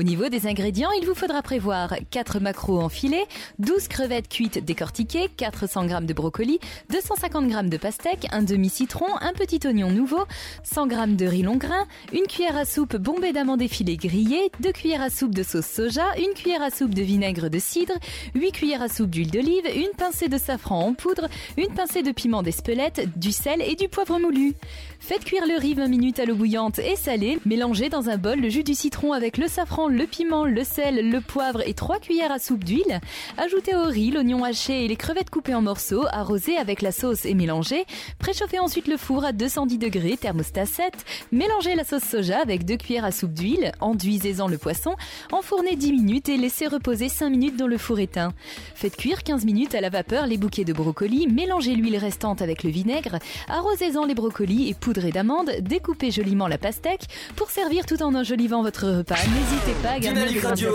Au 0.00 0.02
niveau 0.02 0.30
des 0.30 0.46
ingrédients, 0.46 0.88
il 0.98 1.06
vous 1.06 1.14
faudra 1.14 1.42
prévoir 1.42 1.94
4 2.10 2.40
maquereaux 2.40 2.80
en 2.80 2.88
filet, 2.88 3.26
12 3.58 3.86
crevettes 3.88 4.30
cuites 4.30 4.64
décortiquées, 4.64 5.28
400 5.36 5.88
g 5.88 5.96
de 6.00 6.14
brocoli, 6.14 6.58
250 6.88 7.50
g 7.50 7.68
de 7.68 7.76
pastèque, 7.76 8.26
un 8.32 8.42
demi-citron, 8.42 9.04
un 9.20 9.34
petit 9.34 9.60
oignon 9.66 9.90
nouveau, 9.90 10.24
100 10.62 10.88
g 10.88 10.96
de 11.08 11.26
riz 11.26 11.42
long 11.42 11.58
grain, 11.58 11.86
une 12.14 12.26
cuillère 12.26 12.56
à 12.56 12.64
soupe 12.64 12.96
bombée 12.96 13.34
d'amandes 13.34 13.60
effilées 13.60 13.98
grillées, 13.98 14.50
2 14.60 14.72
cuillères 14.72 15.02
à 15.02 15.10
soupe 15.10 15.34
de 15.34 15.42
sauce 15.42 15.66
soja, 15.66 16.06
une 16.16 16.32
cuillère 16.32 16.62
à 16.62 16.70
soupe 16.70 16.94
de 16.94 17.02
vinaigre 17.02 17.50
de 17.50 17.58
cidre, 17.58 17.92
8 18.34 18.52
cuillères 18.52 18.80
à 18.80 18.88
soupe 18.88 19.10
d'huile 19.10 19.30
d'olive, 19.30 19.66
une 19.76 19.94
pincée 19.98 20.28
de 20.28 20.38
safran 20.38 20.82
en 20.82 20.94
poudre, 20.94 21.28
une 21.58 21.74
pincée 21.74 22.02
de 22.02 22.12
piment 22.12 22.42
d'Espelette, 22.42 23.06
du 23.18 23.32
sel 23.32 23.60
et 23.60 23.74
du 23.74 23.90
poivre 23.90 24.18
moulu. 24.18 24.54
Faites 24.98 25.24
cuire 25.24 25.46
le 25.46 25.58
riz 25.58 25.74
20 25.74 25.88
minutes 25.88 26.20
à 26.20 26.24
l'eau 26.24 26.36
bouillante 26.36 26.78
et 26.78 26.96
salée. 26.96 27.38
Mélangez 27.44 27.90
dans 27.90 28.08
un 28.08 28.16
bol 28.16 28.40
le 28.40 28.48
jus 28.48 28.64
du 28.64 28.74
citron 28.74 29.12
avec 29.12 29.36
le 29.36 29.48
safran, 29.48 29.89
le 29.90 30.06
piment, 30.06 30.44
le 30.44 30.64
sel, 30.64 31.10
le 31.10 31.20
poivre 31.20 31.66
et 31.66 31.74
3 31.74 31.98
cuillères 31.98 32.32
à 32.32 32.38
soupe 32.38 32.64
d'huile. 32.64 33.00
Ajoutez 33.36 33.74
au 33.74 33.84
riz 33.84 34.10
l'oignon 34.10 34.44
haché 34.44 34.84
et 34.84 34.88
les 34.88 34.96
crevettes 34.96 35.30
coupées 35.30 35.54
en 35.54 35.62
morceaux, 35.62 36.04
arrosez 36.10 36.56
avec 36.56 36.82
la 36.82 36.92
sauce 36.92 37.24
et 37.24 37.34
mélangez. 37.34 37.84
Préchauffez 38.18 38.58
ensuite 38.58 38.86
le 38.86 38.96
four 38.96 39.24
à 39.24 39.32
210 39.32 39.78
degrés, 39.78 40.16
thermostat 40.16 40.66
7. 40.66 40.92
Mélangez 41.32 41.74
la 41.74 41.84
sauce 41.84 42.04
soja 42.04 42.40
avec 42.40 42.64
2 42.64 42.76
cuillères 42.76 43.04
à 43.04 43.12
soupe 43.12 43.32
d'huile. 43.32 43.72
Enduisez-en 43.80 44.48
le 44.48 44.58
poisson. 44.58 44.96
Enfournez 45.32 45.76
10 45.76 45.92
minutes 45.92 46.28
et 46.28 46.36
laissez 46.36 46.66
reposer 46.66 47.08
5 47.08 47.30
minutes 47.30 47.56
dans 47.56 47.66
le 47.66 47.78
four 47.78 47.98
éteint. 47.98 48.32
Faites 48.74 48.96
cuire 48.96 49.22
15 49.22 49.44
minutes 49.44 49.74
à 49.74 49.80
la 49.80 49.90
vapeur 49.90 50.26
les 50.26 50.38
bouquets 50.38 50.64
de 50.64 50.72
brocolis. 50.72 51.26
Mélangez 51.28 51.74
l'huile 51.74 51.96
restante 51.96 52.42
avec 52.42 52.62
le 52.62 52.70
vinaigre. 52.70 53.18
Arrosez-en 53.48 54.04
les 54.04 54.14
brocolis 54.14 54.68
et 54.68 54.74
poudrez 54.74 55.10
d'amandes. 55.10 55.50
Découpez 55.60 56.10
joliment 56.10 56.48
la 56.48 56.58
pastèque 56.58 57.06
pour 57.36 57.50
servir 57.50 57.86
tout 57.86 58.02
en 58.02 58.14
enjolivant 58.14 58.62
votre 58.62 58.88
repas. 58.88 59.16
N'hésitez 59.16 59.79
pas 59.82 59.90
à 59.92 59.98
Dynamique 59.98 60.42
Radio. 60.42 60.70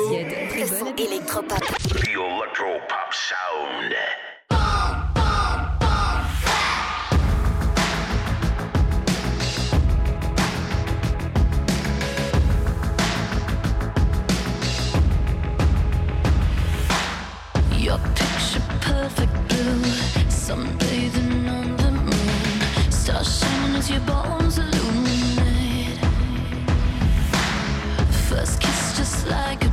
Très 0.50 0.66
bonne 0.66 0.94
électropop. 0.98 1.60
The 1.90 2.10
electro-pop 2.10 3.12
sound. 3.12 3.96
Your 17.78 18.00
picture 18.16 18.62
perfect 18.82 19.32
blue, 19.48 19.84
sunbathing 20.30 21.48
on 21.50 21.78
the 21.78 21.92
moon, 21.92 22.92
stars 22.92 23.40
shining 23.40 23.76
as 23.76 23.90
your 23.90 24.00
bones 24.02 24.45
like 29.28 29.65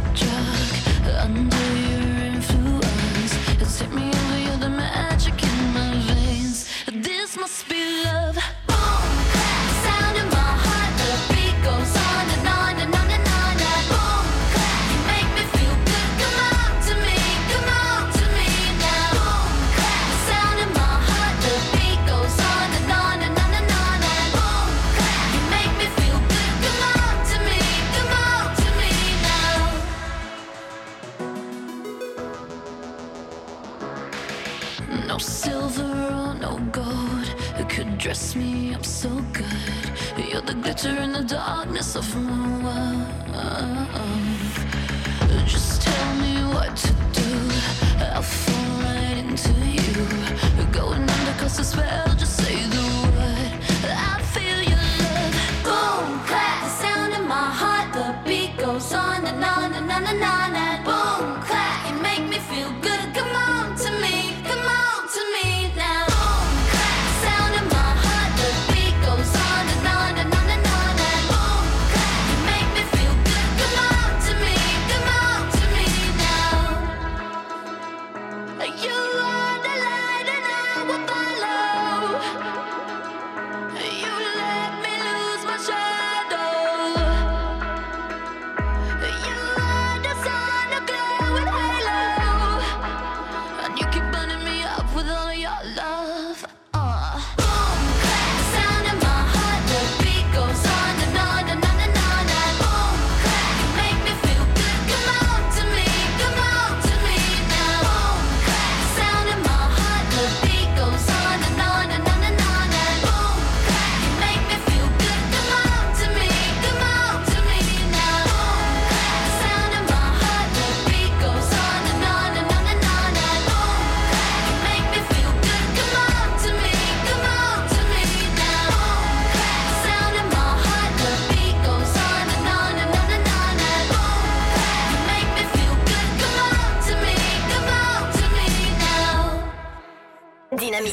dress 38.12 38.36
me 38.36 38.74
up 38.74 38.84
so 38.84 39.08
good. 39.32 39.46
You're 40.18 40.42
the 40.42 40.52
glitter 40.52 40.94
in 41.00 41.12
the 41.14 41.24
darkness 41.24 41.96
of 41.96 42.04
my 42.14 42.46
world. 42.62 43.06
Just 45.46 45.80
tell 45.80 46.14
me 46.16 46.34
what 46.52 46.76
to 46.76 46.92
do. 47.20 47.30
I'll 48.12 48.20
fall 48.20 48.82
right 48.84 49.16
into 49.16 49.52
you. 49.76 49.94
Going 50.72 51.08
under 51.08 51.34
'cause 51.38 51.56
the 51.56 51.64
spell. 51.64 52.14
Just 52.22 52.36
say 52.36 52.71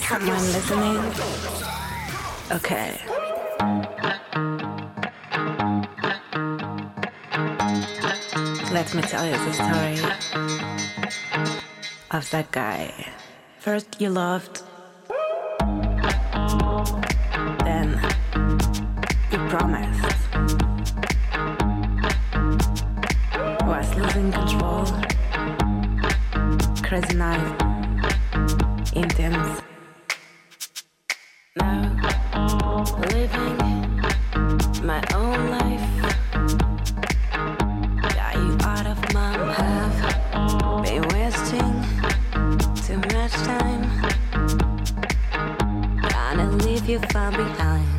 Someone 0.10 0.41
listening? 0.41 0.97
Okay. 2.51 2.97
Let 8.74 8.95
me 8.95 9.03
tell 9.03 9.24
you 9.28 9.38
the 9.38 9.53
story 9.53 9.99
of 12.10 12.28
that 12.32 12.49
guy. 12.49 12.91
First, 13.60 14.01
you 14.01 14.10
loved, 14.10 14.64
then 17.64 18.01
you 19.32 19.38
promised. 19.47 19.88
Gonna 47.01 47.31
leave 47.31 47.39
you 47.39 47.55
far 47.55 47.55
behind. 47.55 47.98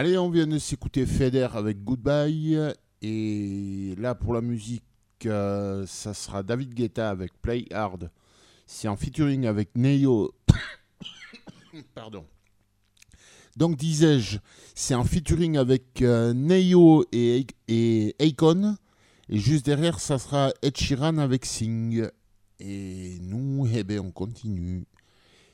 Allez, 0.00 0.16
on 0.16 0.30
vient 0.30 0.46
de 0.46 0.58
s'écouter 0.58 1.04
Feder 1.04 1.48
avec 1.52 1.84
Goodbye. 1.84 2.58
Et 3.02 3.94
là, 3.98 4.14
pour 4.14 4.32
la 4.32 4.40
musique, 4.40 4.82
euh, 5.26 5.84
ça 5.86 6.14
sera 6.14 6.42
David 6.42 6.72
Guetta 6.72 7.10
avec 7.10 7.34
Play 7.42 7.66
Hard. 7.70 8.10
C'est 8.64 8.88
en 8.88 8.96
featuring 8.96 9.44
avec 9.44 9.76
Neo. 9.76 10.32
Pardon. 11.94 12.24
Donc, 13.58 13.76
disais-je, 13.76 14.38
c'est 14.74 14.94
en 14.94 15.04
featuring 15.04 15.58
avec 15.58 16.00
euh, 16.00 16.32
Neo 16.32 17.04
et, 17.12 17.46
et. 17.68 18.16
Et 18.18 19.38
juste 19.38 19.66
derrière, 19.66 20.00
ça 20.00 20.18
sera 20.18 20.50
Ed 20.62 20.78
Sheeran 20.78 21.18
avec 21.18 21.44
Sing. 21.44 22.08
Et 22.58 23.18
nous, 23.20 23.68
eh 23.70 23.84
ben, 23.84 24.00
on 24.00 24.12
continue. 24.12 24.86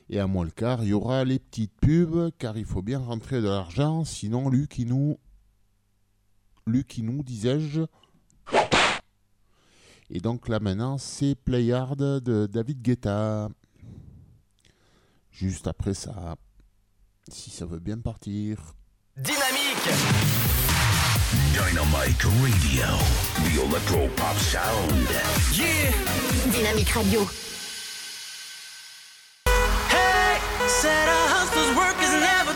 Et 0.09 0.19
à 0.19 0.27
moins 0.27 0.45
le 0.45 0.51
quart, 0.51 0.83
il 0.83 0.89
y 0.89 0.93
aura 0.93 1.25
les 1.25 1.39
petites 1.39 1.73
pubs, 1.81 2.31
car 2.37 2.57
il 2.57 2.65
faut 2.65 2.81
bien 2.81 2.99
rentrer 2.99 3.41
de 3.41 3.47
l'argent, 3.47 4.05
sinon 4.05 4.49
Luc, 4.49 4.77
il 4.79 4.87
nous... 4.87 5.19
Luc, 6.65 6.97
il 6.97 7.05
nous, 7.05 7.23
disais-je... 7.23 7.81
Et 10.09 10.21
donc 10.21 10.47
là 10.47 10.61
maintenant, 10.61 10.97
c'est 10.97 11.35
Play 11.35 11.73
Hard 11.73 11.99
de 11.99 12.45
David 12.45 12.81
Guetta. 12.81 13.49
Juste 15.31 15.67
après 15.67 15.93
ça, 15.93 16.37
si 17.29 17.49
ça 17.49 17.65
veut 17.65 17.79
bien 17.79 17.99
partir. 17.99 18.73
Dynamique 19.17 19.89
Dynamic 21.51 22.21
Radio, 22.23 22.87
the 23.43 23.67
electro 23.67 24.07
pop 24.15 24.37
sound. 24.37 25.09
Yeah! 25.53 25.91
Dynamique 26.51 26.89
Radio. 26.89 27.27
Said 30.67 31.07
our 31.07 31.27
hustler's 31.29 31.71
work 31.77 31.95
is 32.03 32.11
never 32.11 32.46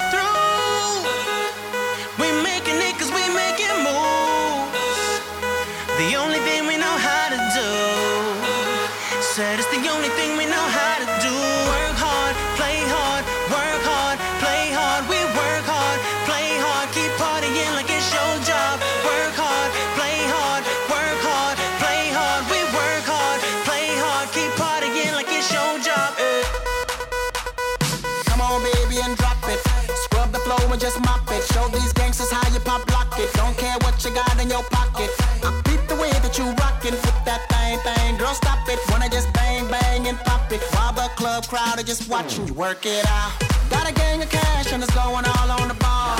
club 41.41 41.61
crowd 41.61 41.79
are 41.79 41.83
just 41.83 42.09
watching 42.09 42.47
you 42.47 42.53
work 42.53 42.85
it 42.85 43.05
out. 43.07 43.31
Got 43.69 43.89
a 43.89 43.93
gang 43.93 44.21
of 44.21 44.29
cash 44.29 44.71
and 44.73 44.83
it's 44.83 44.93
going 44.93 45.25
all 45.25 45.51
on 45.51 45.67
the 45.67 45.73
ball. 45.75 46.17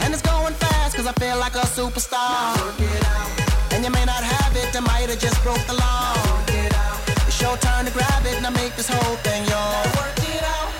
And 0.00 0.12
it's 0.12 0.22
going 0.22 0.54
fast 0.54 0.96
cause 0.96 1.06
I 1.06 1.12
feel 1.12 1.38
like 1.38 1.54
a 1.54 1.66
superstar. 1.66 2.56
And 3.72 3.84
you 3.84 3.90
may 3.90 4.04
not 4.04 4.22
have 4.22 4.56
it, 4.56 4.74
I 4.76 4.80
might 4.80 5.08
have 5.10 5.18
just 5.18 5.42
broke 5.42 5.64
the 5.66 5.74
law. 5.74 6.14
It's 7.26 7.40
your 7.40 7.56
turn 7.58 7.84
to 7.86 7.92
grab 7.92 8.24
it 8.26 8.36
and 8.36 8.46
I 8.46 8.50
make 8.50 8.74
this 8.76 8.88
whole 8.88 9.16
thing 9.16 9.44
yours. 9.46 10.10
Hey, 10.20 10.79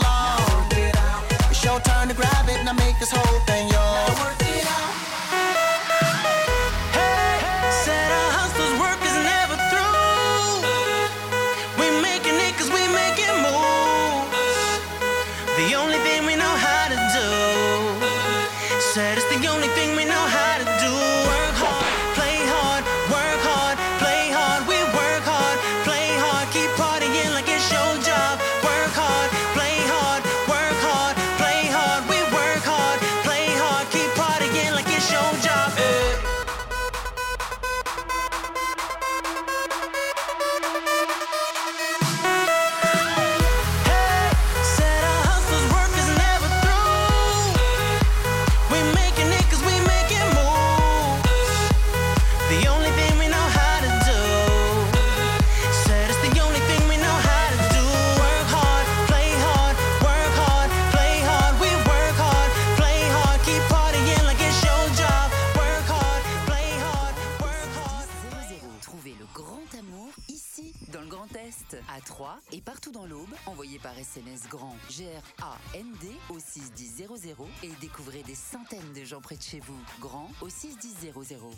vous. 79.71 80.01
Grand 80.01 80.29
au 80.41 80.49
61000. 80.49 81.13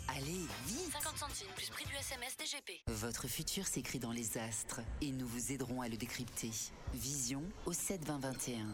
Allez, 0.08 0.46
vite 0.66 0.92
50 0.92 1.18
centimes 1.18 1.48
plus 1.54 1.70
prix 1.70 1.84
du 1.84 1.94
SMS 1.94 2.36
DGP. 2.38 2.80
Votre 2.86 3.28
futur 3.28 3.66
s'écrit 3.66 3.98
dans 3.98 4.12
les 4.12 4.38
astres 4.38 4.80
et 5.00 5.10
nous 5.10 5.26
vous 5.26 5.52
aiderons 5.52 5.80
à 5.80 5.88
le 5.88 5.96
décrypter. 5.96 6.50
Vision 6.94 7.42
au 7.66 7.72
72021. 7.72 8.66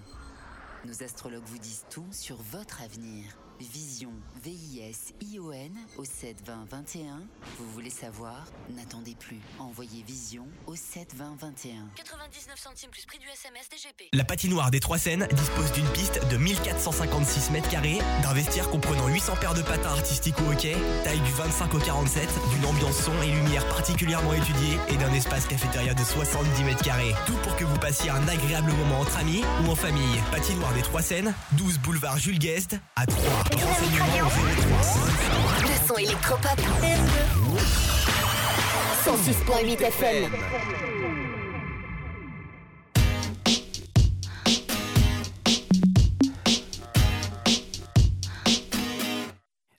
Nos 0.84 1.02
astrologues 1.02 1.44
vous 1.44 1.58
disent 1.58 1.84
tout 1.90 2.06
sur 2.12 2.36
votre 2.36 2.82
avenir. 2.82 3.36
Vision, 3.60 4.12
V-I-S-I-O-N 4.42 5.72
au 5.98 6.04
7 6.04 6.36
20 6.46 6.66
21. 6.70 7.20
Vous 7.58 7.70
voulez 7.72 7.90
savoir? 7.90 8.46
N'attendez 8.74 9.14
plus. 9.14 9.38
Envoyez 9.58 10.02
Vision 10.02 10.46
au 10.66 10.74
7 10.74 11.14
20 11.14 11.36
21. 11.38 11.72
99 11.96 12.58
centimes 12.58 12.90
plus 12.90 13.04
prix 13.04 13.18
du 13.18 13.26
SMS 13.26 13.68
DGP. 13.70 14.08
La 14.14 14.24
patinoire 14.24 14.70
des 14.70 14.80
Trois 14.80 14.96
Seines 14.96 15.28
dispose 15.32 15.72
d'une 15.72 15.86
piste 15.88 16.20
de 16.30 16.36
1456 16.38 17.50
mètres 17.50 17.68
carrés, 17.68 17.98
d'un 18.22 18.32
vestiaire 18.32 18.70
comprenant 18.70 19.08
800 19.08 19.36
paires 19.40 19.54
de 19.54 19.62
patins 19.62 19.90
artistiques 19.90 20.40
ou 20.40 20.50
hockey, 20.50 20.76
taille 21.04 21.20
du 21.20 21.32
25 21.32 21.74
au 21.74 21.78
47, 21.78 22.28
d'une 22.54 22.64
ambiance 22.64 22.96
son 22.96 23.22
et 23.22 23.30
lumière 23.30 23.68
particulièrement 23.68 24.32
étudiée 24.32 24.78
et 24.88 24.96
d'un 24.96 25.12
espace 25.12 25.46
cafétéria 25.46 25.92
de 25.92 26.02
70 26.02 26.64
mètres 26.64 26.82
carrés. 26.82 27.14
Tout 27.26 27.36
pour 27.42 27.54
que 27.56 27.64
vous 27.64 27.78
passiez 27.78 28.10
un 28.10 28.26
agréable 28.26 28.72
moment 28.72 29.00
entre 29.00 29.18
amis 29.18 29.42
ou 29.62 29.70
en 29.70 29.76
famille. 29.76 30.18
Patinoire 30.30 30.72
des 30.72 30.82
Trois 30.82 31.02
Seines, 31.02 31.34
12 31.52 31.78
boulevard 31.80 32.16
Jules 32.16 32.38
Guest 32.38 32.76
à 32.96 33.04
3. 33.04 33.49
FM. 39.90 40.32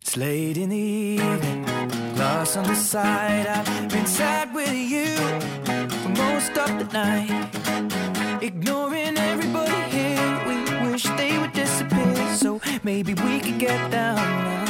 It's 0.02 0.18
late 0.18 0.58
in 0.58 0.70
the 0.70 0.76
evening, 0.76 1.66
lost 2.18 2.58
on 2.58 2.66
the 2.66 2.76
side. 2.76 3.48
I've 3.48 3.90
been 3.90 4.06
sad 4.06 4.54
with 4.54 4.74
you 4.74 5.16
for 6.02 6.10
most 6.10 6.58
of 6.58 6.70
the 6.80 6.88
night, 6.92 8.44
ignoring. 8.44 9.11
Maybe 12.92 13.14
we 13.14 13.40
could 13.40 13.58
get 13.58 13.90
down 13.90 14.18
now. 14.18 14.61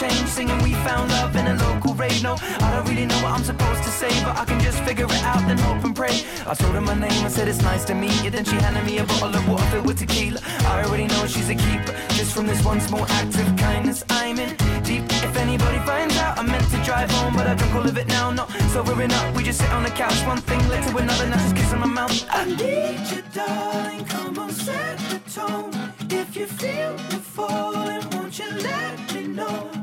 Changed. 0.00 0.28
Singing 0.28 0.60
we 0.62 0.72
found 0.86 1.10
love 1.10 1.36
in 1.36 1.46
a 1.46 1.54
local 1.54 1.94
rave. 1.94 2.22
No, 2.22 2.36
I 2.60 2.70
don't 2.72 2.88
really 2.88 3.06
know 3.06 3.16
what 3.22 3.32
I'm 3.32 3.44
supposed 3.44 3.82
to 3.84 3.90
say, 3.90 4.10
but 4.24 4.36
I 4.36 4.44
can 4.44 4.60
just 4.60 4.78
figure 4.84 5.06
it 5.06 5.22
out 5.22 5.42
and 5.42 5.58
hope 5.60 5.84
and 5.84 5.94
pray. 5.94 6.22
I 6.46 6.54
told 6.54 6.74
her 6.74 6.80
my 6.80 6.94
name, 6.94 7.24
I 7.24 7.28
said 7.28 7.48
it's 7.48 7.62
nice 7.62 7.84
to 7.86 7.94
meet 7.94 8.16
you. 8.24 8.30
Then 8.30 8.44
she 8.44 8.56
handed 8.56 8.84
me 8.84 8.98
a 8.98 9.04
bottle 9.04 9.34
of 9.34 9.48
water 9.48 9.64
filled 9.66 9.86
with 9.86 9.98
tequila. 9.98 10.40
I 10.66 10.84
already 10.84 11.06
know 11.06 11.26
she's 11.26 11.48
a 11.50 11.54
keeper. 11.54 11.94
Just 12.18 12.34
from 12.34 12.46
this 12.46 12.64
one 12.64 12.80
small 12.80 13.06
act 13.18 13.34
of 13.38 13.56
kindness, 13.56 14.04
I'm 14.10 14.38
in 14.38 14.56
deep. 14.82 15.04
If 15.28 15.36
anybody 15.36 15.78
finds 15.78 16.16
out, 16.16 16.38
I 16.38 16.42
meant 16.42 16.68
to 16.70 16.78
drive 16.82 17.10
home, 17.10 17.34
but 17.34 17.46
I 17.46 17.54
drunk 17.54 17.74
all 17.74 17.88
of 17.88 17.96
it 17.96 18.08
now. 18.08 18.30
Not 18.30 18.50
sobering 18.72 19.12
up, 19.12 19.34
we 19.36 19.42
just 19.42 19.60
sit 19.60 19.70
on 19.70 19.82
the 19.82 19.90
couch. 19.90 20.18
One 20.26 20.38
thing 20.38 20.60
led 20.68 20.82
to 20.88 20.96
another, 20.96 21.26
now 21.28 21.36
just 21.36 21.56
kissing 21.56 21.80
my 21.80 21.86
mouth. 21.86 22.26
I 22.30 22.44
need 22.44 23.00
you, 23.10 23.22
darling. 23.32 24.04
Come 24.06 24.38
on, 24.38 24.50
set 24.50 24.98
the 25.10 25.18
tone. 25.30 25.72
If 26.10 26.36
you 26.36 26.46
feel 26.46 26.92
me 26.92 27.18
falling, 27.36 28.08
won't 28.10 28.38
you 28.38 28.50
let 28.50 29.14
me 29.14 29.26
know? 29.28 29.73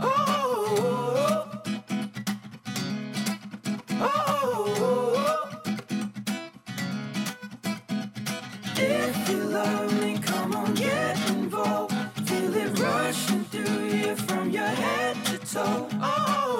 Love 9.63 10.01
me, 10.01 10.17
come 10.19 10.55
on, 10.55 10.73
get 10.73 11.17
involved. 11.29 11.93
Feel 12.27 12.55
it 12.55 12.79
rushing 12.79 13.43
through 13.45 13.85
you 13.85 14.15
from 14.15 14.49
your 14.49 14.73
head 14.83 15.15
to 15.25 15.37
toe. 15.37 15.87
Oh, 16.01 16.50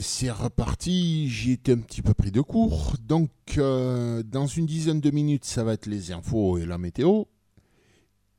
C'est 0.00 0.30
reparti, 0.30 1.28
j'ai 1.28 1.52
été 1.52 1.72
un 1.72 1.78
petit 1.78 2.02
peu 2.02 2.14
pris 2.14 2.30
de 2.30 2.40
court. 2.40 2.94
Donc, 3.06 3.30
euh, 3.56 4.22
dans 4.22 4.46
une 4.46 4.66
dizaine 4.66 5.00
de 5.00 5.10
minutes, 5.10 5.44
ça 5.44 5.64
va 5.64 5.72
être 5.72 5.86
les 5.86 6.12
infos 6.12 6.58
et 6.58 6.66
la 6.66 6.78
météo. 6.78 7.24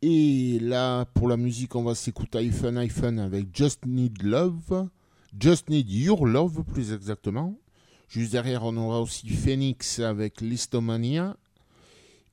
Et 0.02 0.60
là, 0.62 1.06
pour 1.06 1.28
la 1.28 1.38
musique, 1.38 1.76
on 1.76 1.84
va 1.84 1.96
s'écouter 1.96 2.38
iPhone 2.38 2.78
iPhone 2.78 3.20
avec 3.20 3.48
Just 3.54 3.86
Need 3.86 4.24
Love. 4.24 4.88
Just 5.38 5.70
Need 5.70 5.90
Your 5.90 6.26
Love, 6.26 6.64
plus 6.64 6.94
exactement. 6.94 7.58
Juste 8.08 8.32
derrière, 8.32 8.64
on 8.64 8.78
aura 8.78 9.02
aussi 9.02 9.28
Phoenix 9.30 10.00
avec 10.00 10.42
Listomania. 10.42 11.36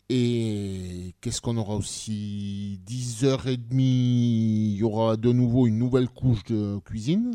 Et 0.09 1.15
qu'est-ce 1.21 1.41
qu'on 1.41 1.57
aura 1.57 1.75
aussi? 1.75 2.81
10h30, 2.87 3.81
il 3.81 4.77
y 4.77 4.83
aura 4.85 5.17
de 5.17 5.33
nouveau 5.33 5.67
une 5.67 5.79
nouvelle 5.79 6.09
couche 6.09 6.45
de 6.45 6.79
cuisine. 6.85 7.33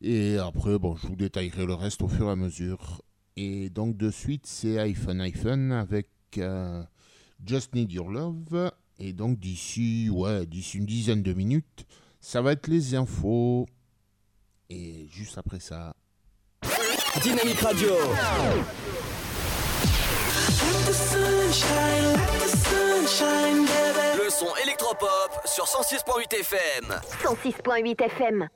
Et 0.00 0.38
après, 0.38 0.78
bon, 0.78 0.96
je 0.96 1.06
vous 1.06 1.16
détaillerai 1.16 1.66
le 1.66 1.74
reste 1.74 2.02
au 2.02 2.08
fur 2.08 2.28
et 2.28 2.32
à 2.32 2.36
mesure. 2.36 3.02
Et 3.36 3.70
donc, 3.70 3.96
de 3.96 4.10
suite, 4.10 4.46
c'est 4.46 4.78
iPhone 4.78 5.20
iPhone 5.20 5.72
avec 5.72 6.08
euh, 6.38 6.82
Just 7.44 7.74
Need 7.74 7.92
Your 7.92 8.10
Love. 8.10 8.70
Et 8.98 9.12
donc, 9.12 9.38
d'ici, 9.38 10.08
ouais, 10.10 10.46
d'ici 10.46 10.78
une 10.78 10.86
dizaine 10.86 11.22
de 11.22 11.32
minutes, 11.32 11.86
ça 12.20 12.42
va 12.42 12.52
être 12.52 12.68
les 12.68 12.94
infos. 12.94 13.66
Et 14.70 15.06
juste 15.10 15.38
après 15.38 15.60
ça, 15.60 15.94
Dynamique 17.22 17.60
Radio. 17.60 17.88
Le 24.16 24.30
son 24.30 24.54
électropop 24.62 25.40
sur 25.46 25.64
106.8 25.64 26.34
FM. 26.40 27.00
106.8 27.24 28.04
FM. 28.04 28.48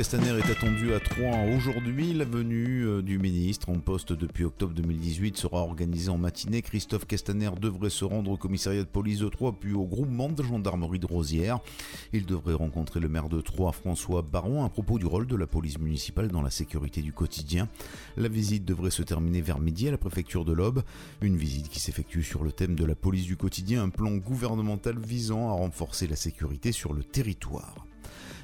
Castaner 0.00 0.38
est 0.38 0.50
attendu 0.50 0.94
à 0.94 0.98
Troyes 0.98 1.54
aujourd'hui. 1.54 2.14
La 2.14 2.24
venue 2.24 2.86
euh, 2.86 3.02
du 3.02 3.18
ministre 3.18 3.68
en 3.68 3.78
poste 3.80 4.14
depuis 4.14 4.44
octobre 4.44 4.72
2018 4.72 5.36
sera 5.36 5.58
organisée 5.58 6.08
en 6.08 6.16
matinée. 6.16 6.62
Christophe 6.62 7.04
Castaner 7.04 7.50
devrait 7.60 7.90
se 7.90 8.06
rendre 8.06 8.30
au 8.30 8.38
commissariat 8.38 8.80
de 8.80 8.88
police 8.88 9.18
de 9.18 9.28
Troyes 9.28 9.54
puis 9.60 9.74
au 9.74 9.84
groupement 9.84 10.30
de 10.30 10.42
gendarmerie 10.42 11.00
de 11.00 11.04
Rosières. 11.04 11.58
Il 12.14 12.24
devrait 12.24 12.54
rencontrer 12.54 12.98
le 12.98 13.10
maire 13.10 13.28
de 13.28 13.42
Troyes, 13.42 13.72
François 13.72 14.22
Baron, 14.22 14.64
à 14.64 14.70
propos 14.70 14.98
du 14.98 15.04
rôle 15.04 15.26
de 15.26 15.36
la 15.36 15.46
police 15.46 15.78
municipale 15.78 16.28
dans 16.28 16.40
la 16.40 16.48
sécurité 16.48 17.02
du 17.02 17.12
quotidien. 17.12 17.68
La 18.16 18.28
visite 18.28 18.64
devrait 18.64 18.90
se 18.90 19.02
terminer 19.02 19.42
vers 19.42 19.58
midi 19.58 19.86
à 19.86 19.90
la 19.90 19.98
préfecture 19.98 20.46
de 20.46 20.54
l'Aube. 20.54 20.82
Une 21.20 21.36
visite 21.36 21.68
qui 21.68 21.78
s'effectue 21.78 22.22
sur 22.22 22.42
le 22.42 22.52
thème 22.52 22.74
de 22.74 22.86
la 22.86 22.94
police 22.94 23.26
du 23.26 23.36
quotidien, 23.36 23.82
un 23.82 23.90
plan 23.90 24.12
gouvernemental 24.12 24.98
visant 24.98 25.50
à 25.50 25.52
renforcer 25.52 26.06
la 26.06 26.16
sécurité 26.16 26.72
sur 26.72 26.94
le 26.94 27.04
territoire. 27.04 27.84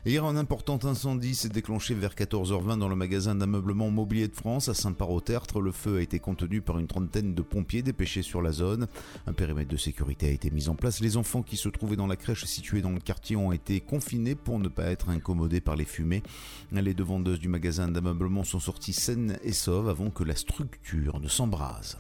Hier, 0.05 0.25
un 0.25 0.37
important 0.37 0.79
incendie 0.85 1.35
s'est 1.35 1.49
déclenché 1.49 1.95
vers 1.95 2.15
14h20 2.15 2.79
dans 2.79 2.89
le 2.89 2.95
magasin 2.95 3.35
d'ameublement 3.35 3.91
Mobilier 3.91 4.29
de 4.29 4.35
France 4.37 4.69
à 4.69 4.75
Saint-Par-au-Tertre. 4.75 5.61
Le 5.61 5.73
feu 5.73 5.97
a 5.97 6.01
été 6.01 6.21
contenu 6.21 6.61
par 6.61 6.79
une 6.79 6.87
trentaine 6.87 7.35
de 7.35 7.43
pompiers 7.43 7.83
dépêchés 7.83 8.23
sur 8.23 8.43
la 8.43 8.53
zone. 8.53 8.87
Un 9.27 9.33
périmètre 9.33 9.71
de 9.71 9.77
sécurité 9.77 10.29
a 10.29 10.31
été 10.31 10.51
mis 10.51 10.69
en 10.69 10.77
place. 10.77 11.01
Les 11.01 11.17
enfants 11.17 11.43
qui 11.43 11.57
se 11.57 11.69
trouvaient 11.69 11.97
dans 11.97 12.07
la 12.07 12.17
crèche 12.17 12.45
située 12.45 12.83
dans 12.83 12.93
le 12.93 13.01
quartier 13.01 13.35
ont 13.35 13.53
été 13.53 13.81
confinés 13.81 14.35
pour 14.37 14.61
ne 14.61 14.69
pas 14.69 14.85
être 14.85 15.09
incommodés 15.09 15.61
par 15.61 15.75
les 15.75 15.85
fumées. 15.85 16.23
Les 16.71 16.95
deux 16.95 17.05
vendeuses 17.05 17.41
du 17.41 17.49
magasin 17.49 17.89
d'ameublement 17.89 18.45
sont 18.45 18.61
sorties 18.61 18.93
saines 18.93 19.39
et 19.43 19.53
sauves 19.53 19.89
avant 19.89 20.11
que 20.11 20.23
la 20.25 20.37
structure 20.37 21.19
ne 21.19 21.29
s'embrase. 21.29 21.99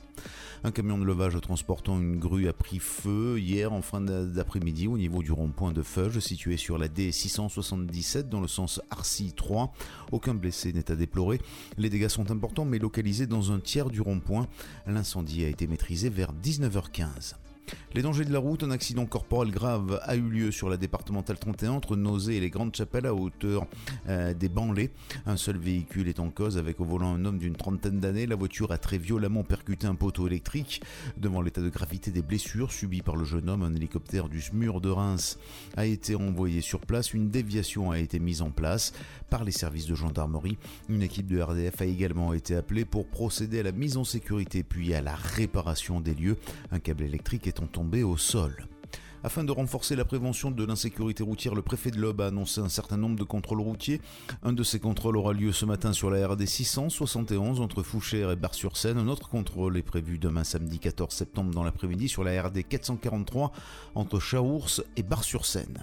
Un 0.64 0.70
camion 0.70 0.98
de 0.98 1.04
levage 1.04 1.40
transportant 1.40 1.98
une 1.98 2.18
grue 2.18 2.48
a 2.48 2.52
pris 2.52 2.78
feu 2.78 3.38
hier 3.38 3.72
en 3.72 3.82
fin 3.82 4.00
d'après-midi 4.00 4.88
au 4.88 4.98
niveau 4.98 5.22
du 5.22 5.32
rond-point 5.32 5.72
de 5.72 5.82
Feuge 5.82 6.18
situé 6.18 6.57
sur 6.57 6.78
la 6.78 6.88
D677 6.88 8.28
dans 8.28 8.40
le 8.40 8.48
sens 8.48 8.80
Arcy 8.90 9.32
3. 9.32 9.72
Aucun 10.12 10.34
blessé 10.34 10.72
n'est 10.72 10.90
à 10.90 10.96
déplorer. 10.96 11.40
Les 11.78 11.90
dégâts 11.90 12.09
sont 12.09 12.30
importants 12.30 12.64
mais 12.64 12.78
localisés 12.78 13.26
dans 13.26 13.52
un 13.52 13.61
tiers 13.61 13.90
du 13.90 14.00
rond-point. 14.00 14.46
L'incendie 14.86 15.44
a 15.44 15.48
été 15.48 15.66
maîtrisé 15.66 16.09
vers 16.09 16.32
19h15. 16.32 17.34
Les 17.94 18.02
dangers 18.02 18.24
de 18.24 18.32
la 18.32 18.38
route, 18.38 18.62
un 18.62 18.70
accident 18.70 19.06
corporel 19.06 19.50
grave 19.50 20.00
a 20.02 20.16
eu 20.16 20.28
lieu 20.28 20.50
sur 20.50 20.68
la 20.68 20.76
départementale 20.76 21.38
31 21.38 21.70
entre 21.70 21.96
Nausée 21.96 22.36
et 22.36 22.40
les 22.40 22.50
Grandes 22.50 22.74
Chapelles 22.76 23.06
à 23.06 23.14
hauteur 23.14 23.66
euh, 24.08 24.34
des 24.34 24.48
Banlais. 24.48 24.90
Un 25.24 25.36
seul 25.36 25.56
véhicule 25.56 26.08
est 26.08 26.20
en 26.20 26.30
cause 26.30 26.58
avec 26.58 26.80
au 26.80 26.84
volant 26.84 27.14
un 27.14 27.24
homme 27.24 27.38
d'une 27.38 27.56
trentaine 27.56 27.98
d'années. 27.98 28.26
La 28.26 28.36
voiture 28.36 28.70
a 28.72 28.78
très 28.78 28.98
violemment 28.98 29.44
percuté 29.44 29.86
un 29.86 29.94
poteau 29.94 30.26
électrique. 30.26 30.82
Devant 31.16 31.40
l'état 31.40 31.62
de 31.62 31.70
gravité 31.70 32.10
des 32.10 32.22
blessures 32.22 32.70
subies 32.70 33.02
par 33.02 33.16
le 33.16 33.24
jeune 33.24 33.48
homme, 33.48 33.62
un 33.62 33.74
hélicoptère 33.74 34.28
du 34.28 34.40
SMUR 34.40 34.80
de 34.80 34.90
Reims 34.90 35.38
a 35.76 35.86
été 35.86 36.14
envoyé 36.14 36.60
sur 36.60 36.80
place. 36.80 37.14
Une 37.14 37.30
déviation 37.30 37.90
a 37.90 37.98
été 37.98 38.18
mise 38.18 38.42
en 38.42 38.50
place 38.50 38.92
par 39.28 39.44
les 39.44 39.52
services 39.52 39.86
de 39.86 39.94
gendarmerie. 39.94 40.58
Une 40.88 41.02
équipe 41.02 41.26
de 41.26 41.40
RDF 41.40 41.80
a 41.80 41.86
également 41.86 42.32
été 42.32 42.56
appelée 42.56 42.84
pour 42.84 43.06
procéder 43.06 43.60
à 43.60 43.64
la 43.64 43.72
mise 43.72 43.96
en 43.96 44.04
sécurité 44.04 44.62
puis 44.62 44.94
à 44.94 45.02
la 45.02 45.14
réparation 45.14 46.00
des 46.00 46.14
lieux. 46.14 46.36
Un 46.70 46.78
câble 46.78 47.04
électrique 47.04 47.46
étant 47.46 47.66
tombé 47.66 48.02
au 48.02 48.16
sol. 48.16 48.66
Afin 49.26 49.42
de 49.42 49.50
renforcer 49.50 49.96
la 49.96 50.04
prévention 50.04 50.52
de 50.52 50.64
l'insécurité 50.64 51.24
routière, 51.24 51.56
le 51.56 51.62
préfet 51.62 51.90
de 51.90 51.98
l'Aube 51.98 52.20
a 52.20 52.28
annoncé 52.28 52.60
un 52.60 52.68
certain 52.68 52.96
nombre 52.96 53.16
de 53.16 53.24
contrôles 53.24 53.60
routiers. 53.60 54.00
Un 54.44 54.52
de 54.52 54.62
ces 54.62 54.78
contrôles 54.78 55.16
aura 55.16 55.32
lieu 55.32 55.50
ce 55.50 55.64
matin 55.64 55.92
sur 55.92 56.10
la 56.10 56.28
RD 56.28 56.46
671 56.46 57.60
entre 57.60 57.82
Fouchères 57.82 58.30
et 58.30 58.36
Bar-sur-Seine. 58.36 58.98
Un 58.98 59.08
autre 59.08 59.28
contrôle 59.28 59.76
est 59.78 59.82
prévu 59.82 60.18
demain 60.18 60.44
samedi 60.44 60.78
14 60.78 61.12
septembre 61.12 61.50
dans 61.52 61.64
l'après-midi 61.64 62.08
sur 62.08 62.22
la 62.22 62.40
RD 62.40 62.68
443 62.68 63.50
entre 63.96 64.20
Chaours 64.20 64.82
et 64.96 65.02
Bar-sur-Seine. 65.02 65.82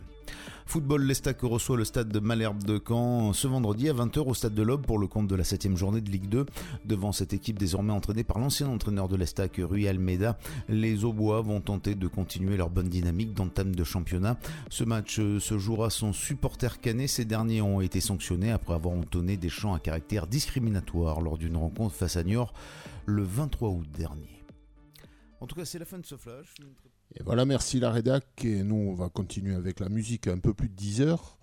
Football, 0.66 1.03
l'Estac 1.03 1.41
reçoit 1.41 1.78
le 1.78 1.86
stade 1.86 2.09
de 2.09 2.20
Malherbe 2.20 2.64
de 2.64 2.82
Caen 2.86 3.34
ce 3.34 3.47
vendredi 3.47 3.89
à 3.89 3.93
20h 3.93 4.20
au 4.20 4.34
stade 4.34 4.53
de 4.53 4.61
l'Aube 4.64 4.86
pour 4.86 4.97
le 4.97 5.07
compte 5.07 5.28
de 5.28 5.36
la 5.36 5.43
7 5.43 5.76
journée 5.76 6.01
de 6.01 6.09
Ligue 6.09 6.30
2. 6.30 6.45
Devant 6.86 7.11
cette 7.11 7.34
équipe 7.34 7.59
désormais 7.59 7.93
entraînée 7.93 8.24
par 8.24 8.39
l'ancien 8.39 8.68
entraîneur 8.68 9.07
de 9.07 9.16
l'Estac, 9.16 9.59
Rui 9.61 9.88
Almeida, 9.88 10.38
les 10.70 11.03
Aubois 11.03 11.41
vont 11.41 11.61
tenter 11.61 11.95
de 11.95 12.07
continuer 12.07 12.57
leur 12.57 12.70
bonne 12.70 12.89
dynamique 12.89 13.34
d'entame 13.34 13.76
de 13.76 13.84
championnat. 13.84 14.38
Ce 14.70 14.84
match 14.84 15.20
euh, 15.20 15.39
se 15.39 15.57
jouera 15.57 15.89
sans 15.89 16.14
supporter 16.14 16.80
canet. 16.80 17.07
Ces 17.07 17.26
derniers 17.26 17.61
ont 17.61 17.82
été 17.82 18.01
sanctionnés 18.01 18.51
après 18.51 18.74
avoir 18.74 18.95
entonné 18.95 19.38
des 19.38 19.49
chants 19.49 19.74
à 19.74 19.80
caractère 19.80 20.28
discriminatoire 20.28 21.22
lors 21.22 21.38
d'une 21.38 21.57
rencontre 21.57 21.95
face 21.95 22.18
à 22.18 22.24
Niort 22.24 22.53
le 23.05 23.24
23 23.24 23.70
août 23.70 23.88
dernier. 23.95 24.43
En 25.39 25.47
tout 25.47 25.55
cas, 25.55 25.66
c'est 25.66 25.80
la 25.80 25.86
fin 25.86 25.99
de 25.99 26.05
ce 26.05 26.16
flash. 26.16 26.55
Et 27.16 27.24
voilà, 27.24 27.45
merci 27.45 27.80
la 27.80 27.91
rédac. 27.91 28.26
Et 28.43 28.64
nous, 28.64 28.76
on 28.76 28.93
va 28.93 29.09
continuer 29.09 29.55
avec 29.55 29.80
la 29.80 29.89
musique 29.89 30.28
un 30.28 30.39
peu 30.39 30.53
plus 30.53 30.70
de 30.70 30.76
10 30.76 31.01
heures. 31.01 31.38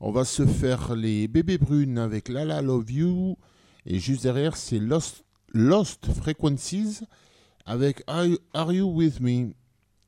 On 0.00 0.12
va 0.12 0.24
se 0.24 0.46
faire 0.46 0.94
les 0.94 1.28
bébés 1.28 1.58
brunes 1.58 1.98
avec 1.98 2.28
Lala 2.28 2.62
Love 2.62 2.90
You. 2.90 3.36
Et 3.84 3.98
juste 3.98 4.22
derrière, 4.22 4.56
c'est 4.56 4.78
Lost, 4.78 6.12
Frequencies 6.12 7.00
avec 7.66 8.02
Are 8.06 8.24
You, 8.24 8.38
Are 8.54 8.72
You 8.72 8.86
With 8.86 9.20
Me. 9.20 9.52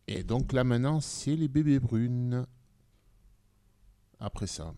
Et 0.09 0.23
donc 0.25 0.53
là 0.53 0.65
maintenant, 0.65 1.01
c'est 1.01 1.37
les 1.37 1.49
bébés 1.49 1.79
brunes. 1.79 2.47
Après 4.19 4.47
ça. 4.47 4.73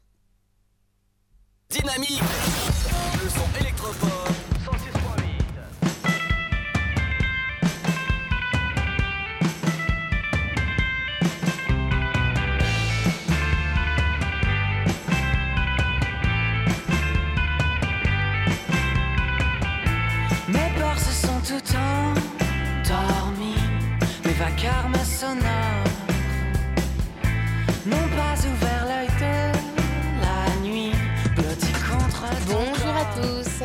Dynamique 1.71 2.23
Le 3.23 3.29
son 3.29 3.61
électropop 3.61 4.54
mes 24.65 24.71
vacarmes 24.71 25.05
sonores 25.05 25.85
n'ont 27.87 28.09
pas 28.17 28.35
ouvert 28.49 28.87
l'œil 28.87 29.09
de 29.21 30.21
la 30.21 30.67
nuit, 30.67 30.93
blotti 31.37 31.73
contre 31.73 32.25
Bonjour 32.47 32.95
à 32.97 33.05
tous. 33.21 33.65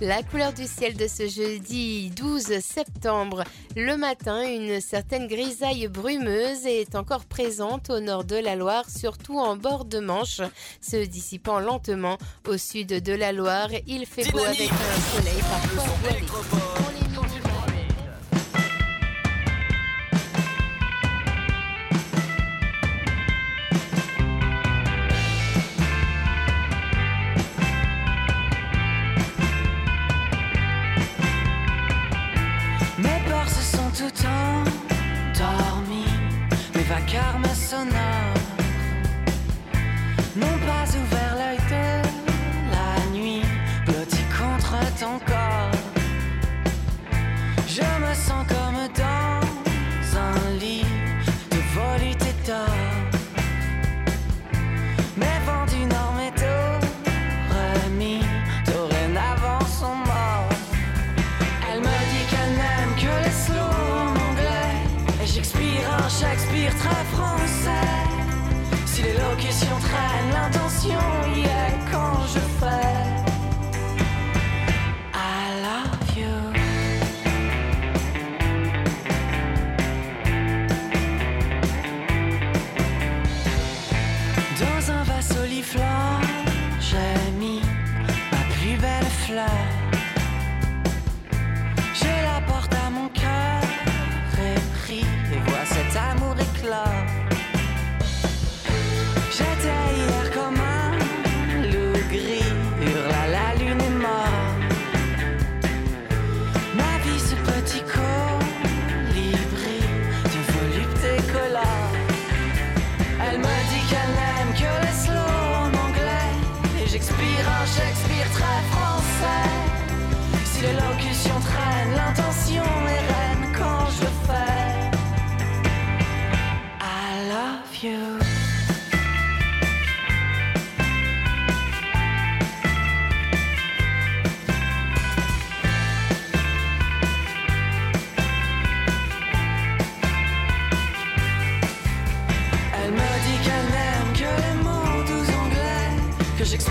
La 0.00 0.22
couleur 0.22 0.52
du 0.52 0.66
ciel 0.66 0.96
de 0.96 1.06
ce 1.06 1.28
jeudi 1.28 2.10
12 2.10 2.58
septembre. 2.60 3.44
Le 3.76 3.96
matin, 3.96 4.42
une 4.42 4.80
certaine 4.80 5.28
grisaille 5.28 5.86
brumeuse 5.88 6.66
est 6.66 6.94
encore 6.96 7.24
présente 7.24 7.90
au 7.90 8.00
nord 8.00 8.24
de 8.24 8.36
la 8.36 8.56
Loire, 8.56 8.84
surtout 8.90 9.38
en 9.38 9.56
bord 9.56 9.84
de 9.84 10.00
Manche, 10.00 10.40
se 10.80 11.04
dissipant 11.04 11.60
lentement 11.60 12.18
au 12.48 12.58
sud 12.58 12.88
de 12.88 13.12
la 13.12 13.32
Loire. 13.32 13.70
Il 13.86 14.04
fait 14.06 14.30
beau 14.30 14.44
avec 14.44 14.70
un 14.70 15.16
soleil 15.16 15.40
parfois 15.40 16.83
you 70.84 71.23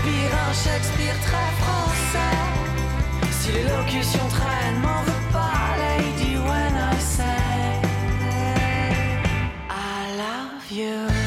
j'expire 0.04 0.38
un 0.48 0.52
Shakespeare 0.52 1.20
très 1.20 1.50
français. 1.62 2.36
Si 3.30 3.52
l'élocution 3.52 4.26
traîne, 4.28 4.78
m'en 4.82 5.02
veux 5.02 5.32
pas, 5.32 5.76
lady, 5.78 6.36
when 6.36 6.74
I 6.76 6.98
say 6.98 7.80
I 9.70 10.16
love 10.16 10.70
you. 10.70 11.23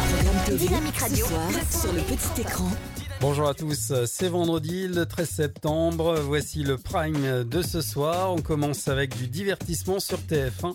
Dynamite 0.00 0.46
Radio. 0.48 0.56
Dynamique 0.56 0.96
Radio. 0.96 1.26
sur 1.70 1.92
le 1.92 2.00
petit 2.00 2.40
écran. 2.40 2.70
Bonjour 3.20 3.46
à 3.48 3.54
tous, 3.54 3.92
c'est 4.06 4.28
vendredi 4.28 4.88
le 4.88 5.04
13 5.04 5.28
septembre, 5.28 6.18
voici 6.20 6.62
le 6.62 6.78
prime 6.78 7.44
de 7.44 7.62
ce 7.62 7.82
soir. 7.82 8.32
On 8.32 8.40
commence 8.40 8.88
avec 8.88 9.16
du 9.16 9.28
divertissement 9.28 10.00
sur 10.00 10.18
TF1 10.18 10.74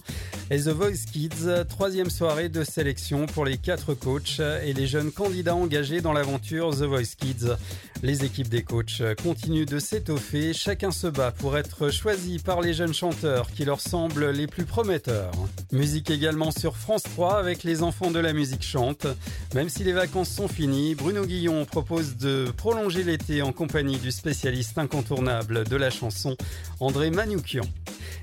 et 0.49 0.59
The 0.59 0.69
Voice 0.69 1.05
Kids, 1.11 1.65
troisième 1.67 2.09
soirée 2.09 2.47
de 2.47 2.63
sélection 2.63 3.25
pour 3.25 3.43
les 3.43 3.57
quatre 3.57 3.93
coachs 3.93 4.39
et 4.63 4.73
les 4.73 4.87
jeunes 4.87 5.11
candidats 5.11 5.55
engagés 5.55 5.99
dans 5.99 6.13
l'aventure 6.13 6.71
The 6.71 6.83
Voice 6.83 7.15
Kids. 7.17 7.55
Les 8.03 8.23
équipes 8.23 8.47
des 8.47 8.63
coachs 8.63 9.01
continuent 9.21 9.65
de 9.65 9.79
s'étoffer, 9.79 10.53
chacun 10.53 10.91
se 10.91 11.07
bat 11.07 11.31
pour 11.31 11.57
être 11.57 11.89
choisi 11.89 12.39
par 12.39 12.61
les 12.61 12.73
jeunes 12.73 12.93
chanteurs 12.93 13.51
qui 13.51 13.65
leur 13.65 13.81
semblent 13.81 14.29
les 14.29 14.47
plus 14.47 14.65
prometteurs. 14.65 15.31
Musique 15.71 16.09
également 16.11 16.51
sur 16.51 16.77
France 16.77 17.03
3 17.03 17.39
avec 17.39 17.63
les 17.63 17.83
enfants 17.83 18.11
de 18.11 18.19
la 18.19 18.33
musique 18.33 18.63
chante. 18.63 19.07
Même 19.55 19.69
si 19.69 19.83
les 19.83 19.93
vacances 19.93 20.29
sont 20.29 20.47
finies, 20.47 20.95
Bruno 20.95 21.25
Guillon 21.25 21.65
propose 21.65 22.15
de 22.17 22.45
prolonger 22.55 23.03
l'été 23.03 23.41
en 23.41 23.51
compagnie 23.51 23.97
du 23.97 24.11
spécialiste 24.11 24.77
incontournable 24.77 25.65
de 25.65 25.75
la 25.75 25.89
chanson, 25.89 26.37
André 26.79 27.09
Manoukian. 27.09 27.65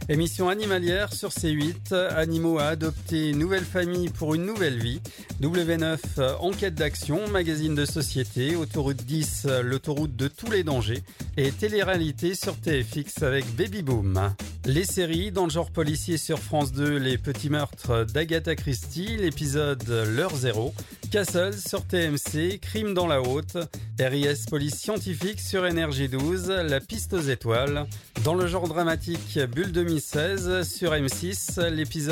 Émission 0.08 0.50
animalière 0.50 1.14
sur 1.14 1.30
C8, 1.30 1.94
Animaux 2.14 2.58
à 2.58 2.66
adopter, 2.66 3.32
nouvelle 3.32 3.64
famille 3.64 4.08
pour 4.08 4.34
une 4.34 4.46
nouvelle 4.46 4.78
vie. 4.78 5.00
W9, 5.42 6.36
enquête 6.38 6.74
d'action, 6.74 7.26
magazine 7.28 7.74
de 7.74 7.84
société, 7.84 8.54
autoroute 8.54 9.04
10, 9.04 9.48
l'autoroute 9.62 10.14
de 10.14 10.28
tous 10.28 10.50
les 10.50 10.62
dangers. 10.62 11.02
Et 11.36 11.50
télé-réalité 11.50 12.34
sur 12.34 12.56
TFX 12.56 13.22
avec 13.22 13.44
Baby 13.56 13.82
Boom. 13.82 14.34
Les 14.64 14.84
séries 14.84 15.32
dans 15.32 15.44
le 15.44 15.50
genre 15.50 15.70
policier 15.70 16.16
sur 16.16 16.38
France 16.38 16.72
2, 16.72 16.96
les 16.96 17.18
petits 17.18 17.50
meurtres 17.50 18.04
d'Agatha 18.04 18.54
Christie, 18.54 19.16
l'épisode 19.16 19.82
L'heure 19.88 20.36
zéro. 20.36 20.72
Castle 21.10 21.54
sur 21.54 21.84
TMC, 21.84 22.58
Crime 22.60 22.94
dans 22.94 23.06
la 23.06 23.20
haute. 23.20 23.56
RIS 24.00 24.46
Police 24.48 24.74
Scientifique 24.74 25.40
sur 25.40 25.66
Énergie 25.66 26.08
12, 26.08 26.48
La 26.48 26.80
piste 26.80 27.12
aux 27.12 27.20
étoiles. 27.20 27.86
Dans 28.24 28.34
le 28.34 28.46
genre 28.46 28.68
dramatique, 28.68 29.38
Bulle 29.52 29.70
2016 29.72 30.62
sur 30.66 30.92
M6, 30.92 31.60
l'épisode 31.68 32.03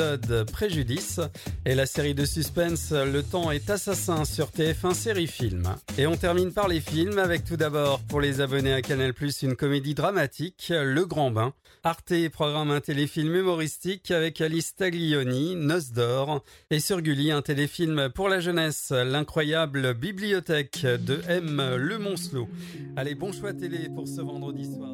Préjudice. 0.51 1.19
Et 1.65 1.75
la 1.75 1.85
série 1.85 2.13
de 2.13 2.25
suspense 2.25 2.91
Le 2.91 3.21
temps 3.21 3.51
est 3.51 3.69
assassin 3.69 4.25
sur 4.25 4.47
TF1 4.47 4.93
série 4.93 5.27
film. 5.27 5.63
Et 5.97 6.07
on 6.07 6.15
termine 6.15 6.51
par 6.51 6.67
les 6.67 6.81
films 6.81 7.17
avec 7.19 7.43
tout 7.45 7.57
d'abord 7.57 7.99
pour 8.01 8.21
les 8.21 8.41
abonnés 8.41 8.73
à 8.73 8.81
Canal+, 8.81 9.13
une 9.41 9.55
comédie 9.55 9.93
dramatique, 9.93 10.71
Le 10.71 11.05
Grand 11.05 11.31
Bain. 11.31 11.53
Arte 11.83 12.29
programme 12.29 12.71
un 12.71 12.79
téléfilm 12.79 13.35
humoristique 13.35 14.11
avec 14.11 14.39
Alice 14.39 14.75
Taglioni, 14.75 15.55
Noce 15.55 15.91
d'or. 15.91 16.43
Et 16.71 16.79
sur 16.79 17.01
Gulli, 17.01 17.31
un 17.31 17.41
téléfilm 17.41 18.09
pour 18.13 18.29
la 18.29 18.39
jeunesse, 18.39 18.91
L'incroyable 18.91 19.93
bibliothèque 19.93 20.83
de 20.83 21.21
M. 21.27 21.75
Le 21.77 21.97
Moncelot. 21.97 22.47
Allez, 22.95 23.15
bon 23.15 23.31
choix 23.31 23.53
télé 23.53 23.89
pour 23.89 24.07
ce 24.07 24.21
vendredi 24.21 24.65
soir. 24.65 24.93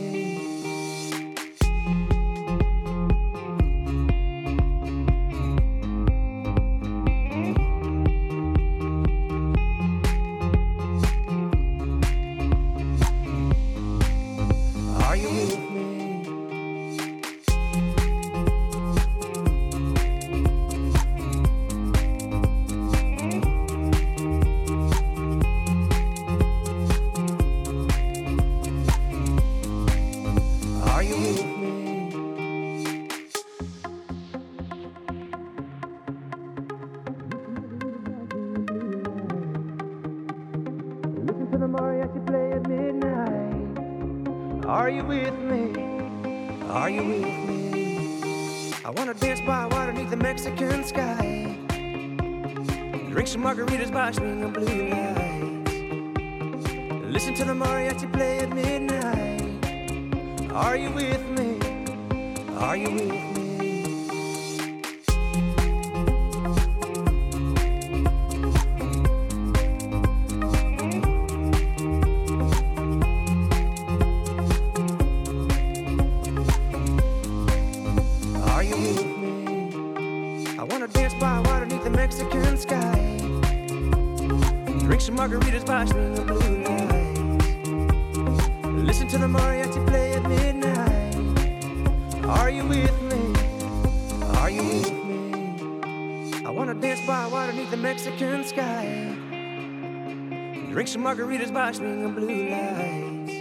By 101.61 101.71
swinging 101.71 102.13
blue 102.15 102.49
lights. 102.49 103.33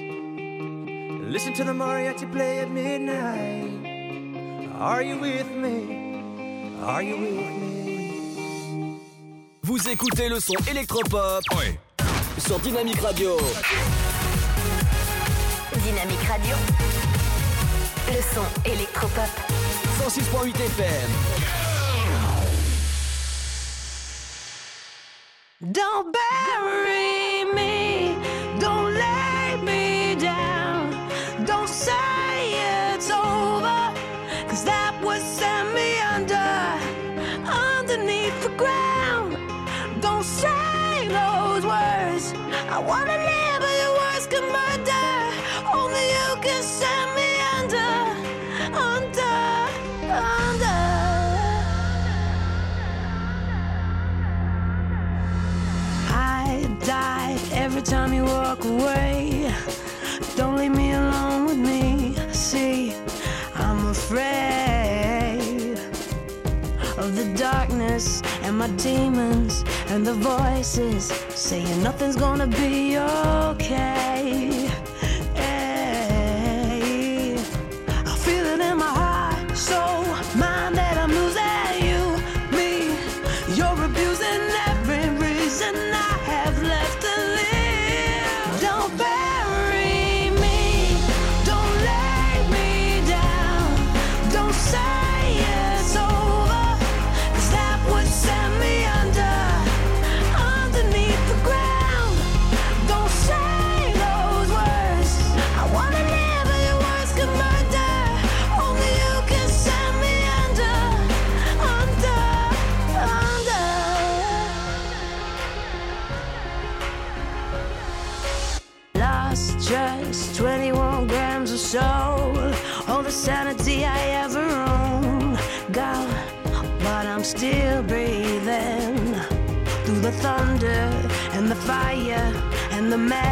Listen 1.35 1.53
to 1.55 1.65
the 1.65 1.73
mariachi 1.73 2.27
play 2.31 2.59
at 2.59 2.71
midnight. 2.71 3.71
Are 4.79 5.03
you 5.03 5.17
with 5.27 5.51
me? 5.63 5.77
Are 6.83 7.03
you 7.03 7.17
with 7.25 7.53
me? 7.63 9.01
Vous 9.63 9.89
écoutez 9.89 10.29
le 10.29 10.39
son 10.39 10.59
électropop 10.71 11.43
sur 12.37 12.59
Dynamique 12.59 13.01
Radio. 13.01 13.39
Dynamique 15.87 16.25
Radio. 16.29 16.57
Le 18.09 18.21
son 18.35 18.47
électropop. 18.67 19.33
106.8 19.99 20.61
FM. 20.75 21.11
Don't 25.73 26.13
bury 26.13 26.90
away. 58.71 59.53
Don't 60.37 60.57
leave 60.57 60.75
me 60.83 60.93
alone 60.93 61.47
with 61.47 61.59
me. 61.59 62.15
See, 62.33 62.95
I'm 63.55 63.87
afraid 63.87 65.79
of 67.03 67.09
the 67.17 67.27
darkness 67.37 68.23
and 68.43 68.59
my 68.59 68.69
demons 68.89 69.65
and 69.89 70.07
the 70.07 70.15
voices 70.15 71.05
saying 71.35 71.83
nothing's 71.83 72.17
gonna 72.17 72.47
be 72.47 72.99
okay. 72.99 74.60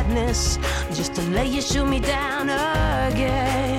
madness 0.08 0.58
just 0.96 1.14
to 1.14 1.22
let 1.30 1.48
you 1.48 1.60
shoot 1.60 1.86
me 1.86 2.00
down 2.00 2.48
again. 2.48 3.77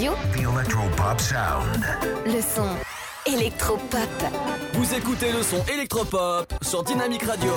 radio. 0.00 0.14
The 0.32 0.44
Electropop 0.44 1.20
Sound. 1.20 1.84
Le 2.26 2.40
son 2.40 2.68
électropop. 3.26 4.08
Vous 4.74 4.94
écoutez 4.94 5.32
le 5.32 5.42
son 5.42 5.62
électropop 5.66 6.54
sur 6.62 6.82
Dynamique 6.82 7.24
Radio. 7.24 7.52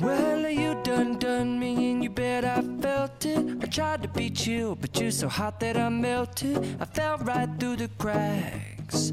Well 0.00 0.44
are 0.44 0.50
you 0.50 0.74
done 0.82 1.18
done 1.18 1.58
meaning 1.58 2.02
you 2.02 2.10
bet 2.10 2.44
I 2.44 2.62
felt 2.80 3.26
it 3.26 3.62
I 3.62 3.66
tried 3.66 4.02
to 4.02 4.08
beat 4.08 4.46
you, 4.46 4.76
but 4.80 4.98
you're 4.98 5.10
so 5.10 5.28
hot 5.28 5.60
that 5.60 5.76
I 5.76 5.90
melted. 5.90 6.56
I 6.80 6.86
fell 6.86 7.18
right 7.18 7.48
through 7.58 7.76
the 7.76 7.88
cracks. 7.98 9.12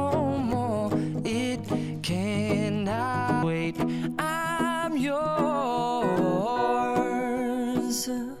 answer. 8.07 8.40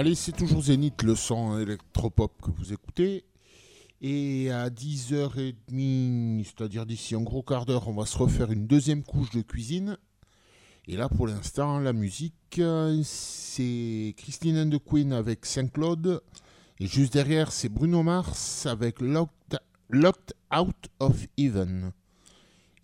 Allez, 0.00 0.14
c'est 0.14 0.32
toujours 0.32 0.62
Zénith, 0.62 1.02
le 1.02 1.14
son 1.14 1.58
électropop 1.58 2.32
que 2.40 2.50
vous 2.50 2.72
écoutez. 2.72 3.24
Et 4.02 4.50
à 4.50 4.70
10h30, 4.70 6.44
c'est-à-dire 6.44 6.86
d'ici 6.86 7.14
un 7.14 7.20
gros 7.20 7.42
quart 7.42 7.66
d'heure, 7.66 7.86
on 7.88 7.92
va 7.92 8.06
se 8.06 8.16
refaire 8.16 8.50
une 8.50 8.66
deuxième 8.66 9.02
couche 9.02 9.30
de 9.30 9.42
cuisine. 9.42 9.98
Et 10.88 10.96
là, 10.96 11.08
pour 11.10 11.26
l'instant, 11.26 11.78
la 11.78 11.92
musique, 11.92 12.60
c'est 13.04 14.14
Christine 14.16 14.58
and 14.58 14.70
the 14.70 14.82
Queen 14.82 15.12
avec 15.12 15.44
Saint-Claude. 15.44 16.22
Et 16.78 16.86
juste 16.86 17.12
derrière, 17.12 17.52
c'est 17.52 17.68
Bruno 17.68 18.02
Mars 18.02 18.64
avec 18.64 19.00
Locked, 19.00 19.60
Out 20.50 20.88
of 20.98 21.26
Even. 21.36 21.92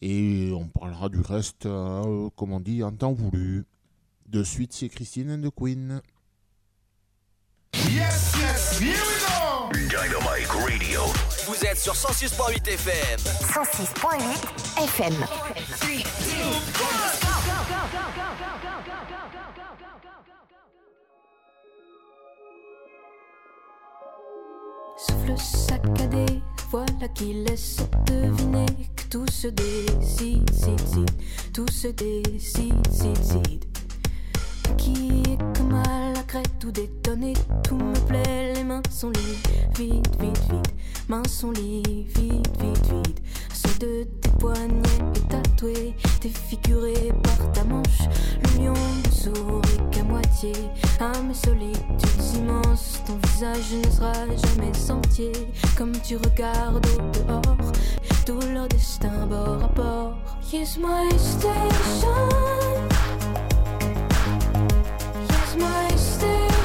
Et 0.03 0.53
on 0.53 0.69
parlera 0.69 1.09
du 1.09 1.21
reste, 1.21 1.65
euh, 1.65 2.29
comme 2.37 2.53
on 2.53 2.61
dit, 2.61 2.83
en 2.83 2.93
temps 2.93 3.15
voulu. 3.15 3.65
De 4.29 4.45
suite, 4.45 4.75
c'est 4.75 4.91
Christine 4.91 5.31
and 5.31 5.49
the 5.49 5.55
Queen. 5.55 6.03
Yes, 7.75 8.35
yes, 8.81 9.26
Dynamite 9.85 10.49
Radio. 10.49 11.03
Vous 11.47 11.65
êtes 11.65 11.77
sur 11.79 11.93
106.8 11.93 12.67
FM. 12.67 13.21
106.8 13.21 14.83
FM. 14.85 15.15
Souffle 24.97 25.39
saccadé, 25.39 26.25
voilà 26.71 27.09
qui 27.15 27.35
laisse 27.35 27.77
deviner 28.07 28.67
que 28.97 29.03
tout 29.11 29.27
se 29.31 29.49
décide, 29.49 30.51
cide, 30.51 30.81
cide, 30.81 31.11
tout 31.53 31.69
se 31.71 31.89
décide, 31.89 32.87
cide, 32.91 33.23
cide. 33.23 33.76
Qui 34.77 35.23
est 35.23 35.39
comme 35.57 35.75
à 35.75 36.13
la 36.13 36.23
crête, 36.23 36.51
tout 36.59 36.71
détonné, 36.71 37.35
tout 37.63 37.77
me 37.77 37.95
plaît, 38.07 38.55
les 38.55 38.65
mains 38.65 38.83
sont 38.91 39.11
liées, 39.11 39.39
vite, 39.77 40.09
vite, 40.21 40.43
vite, 40.51 40.75
mains 41.09 41.27
sont 41.29 41.51
liées, 41.51 42.07
vite, 42.15 42.51
vite, 42.61 42.93
vite. 42.93 43.23
Ceux 43.53 43.79
de 43.79 44.05
tes 44.21 44.31
poignets 44.39 44.99
est 45.15 45.29
tatoué, 45.29 45.95
défiguré 46.21 46.95
par 47.23 47.53
ta 47.53 47.65
manche, 47.65 48.09
le 48.43 48.65
lion 48.65 48.75
ne 48.75 49.11
sourit 49.11 49.91
qu'à 49.91 50.03
moitié, 50.03 50.53
à 51.01 51.21
mes 51.23 51.35
solitudes 51.35 52.37
immenses, 52.37 53.03
ton 53.07 53.19
visage 53.29 53.75
ne 53.85 53.91
sera 53.91 54.13
jamais 54.13 54.91
entier, 54.91 55.33
comme 55.77 55.93
tu 56.01 56.17
regardes 56.17 56.87
au 56.87 57.19
dehors, 57.19 57.73
tout 58.25 58.41
leur 58.53 58.69
destin 58.69 59.27
bord 59.27 59.65
à 59.65 59.69
bord. 59.69 60.19
Here's 60.53 60.79
my 60.79 61.09
station. 61.19 62.76
Here's 65.57 65.71
my 65.71 65.97
station. 65.97 66.56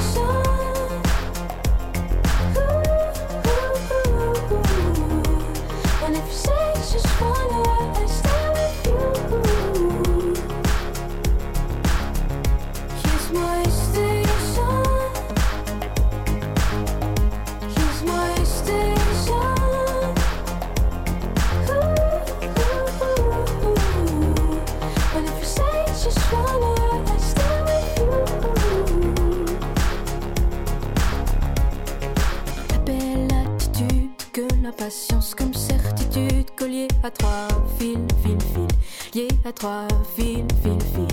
Patience 34.81 35.35
comme 35.35 35.53
certitude 35.53 36.49
collier 36.57 36.87
à 37.03 37.11
trois 37.11 37.47
fils, 37.77 37.99
fil, 38.23 38.37
fil, 38.51 38.67
lié 39.13 39.27
à 39.45 39.51
trois 39.51 39.87
fils, 40.15 40.43
fil, 40.63 40.81
fil. 40.95 41.10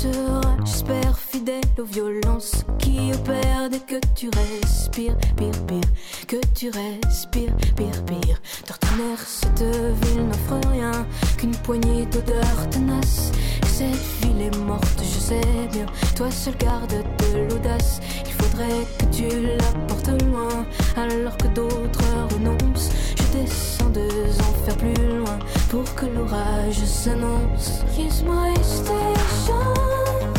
Sera, 0.00 0.56
j'espère, 0.64 1.18
fidèle 1.18 1.60
aux 1.78 1.84
violences 1.84 2.64
qui 2.78 3.12
opèrent 3.12 3.68
dès 3.70 3.80
que 3.80 3.96
tu 4.14 4.30
respires, 4.30 5.14
pire, 5.36 5.66
pire, 5.66 5.90
que 6.26 6.36
tu 6.54 6.70
respires, 6.70 7.54
pire, 7.76 8.04
pire. 8.06 8.40
D'ordinaire, 8.66 9.18
cette 9.18 9.60
ville 9.60 10.26
n'offre 10.26 10.68
rien 10.70 11.06
qu'une 11.36 11.54
poignée 11.54 12.06
d'odeurs 12.06 12.70
tenaces. 12.70 13.30
Et 13.62 13.66
cette 13.66 14.24
ville 14.24 14.40
est 14.40 14.56
morte, 14.64 15.02
je 15.02 15.20
sais 15.20 15.68
bien. 15.70 15.84
Toi 16.16 16.30
seul 16.30 16.56
garde 16.56 16.88
de 16.94 17.38
l'audace. 17.50 18.00
Il 18.24 18.32
faudrait 18.32 18.86
que 18.98 19.04
tu 19.14 19.28
la 19.28 19.86
portes 19.86 20.22
loin, 20.22 20.64
alors 20.96 21.36
que 21.36 21.48
d'autres 21.48 22.04
renoncent. 22.32 22.90
Je 23.32 23.38
descends 23.38 23.90
deux 23.90 24.40
enfers 24.40 24.76
plus 24.76 25.18
loin 25.18 25.38
pour 25.70 25.84
que 25.94 26.06
l'orage 26.06 26.82
s'annonce. 26.84 27.82
Here's 27.96 28.22
my 28.24 28.54
station. 28.62 30.34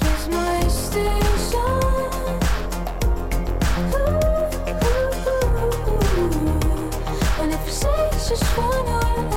Here's 0.00 0.28
my 0.30 0.68
station. 0.68 1.60
Ooh, 3.92 4.20
And 7.42 7.52
if 7.52 7.60
you 7.66 7.72
say 7.72 7.88
you 8.12 8.18
just 8.28 8.56
wanna, 8.56 9.00
I 9.32 9.35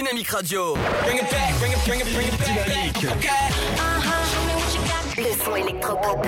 Dynamique 0.08 0.32
Radio. 0.32 0.74
Bring 1.04 1.18
it 1.18 1.30
back, 1.30 1.60
bring 1.60 1.74
it, 1.74 1.80
bring 1.86 2.00
it, 2.00 2.06
bring 2.14 2.28
it 2.28 2.40
back, 2.40 2.66
back. 2.66 2.98
Okay. 2.98 3.28
Uh-huh. 3.28 4.24
Show 4.32 4.44
me 4.48 4.54
what 4.56 4.72
you 4.74 4.82
got. 4.88 5.04
Le 5.18 5.32
son 5.44 5.56
électropop. 5.58 6.24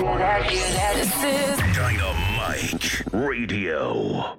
Dynamique 1.73 3.03
Radio. 3.13 4.38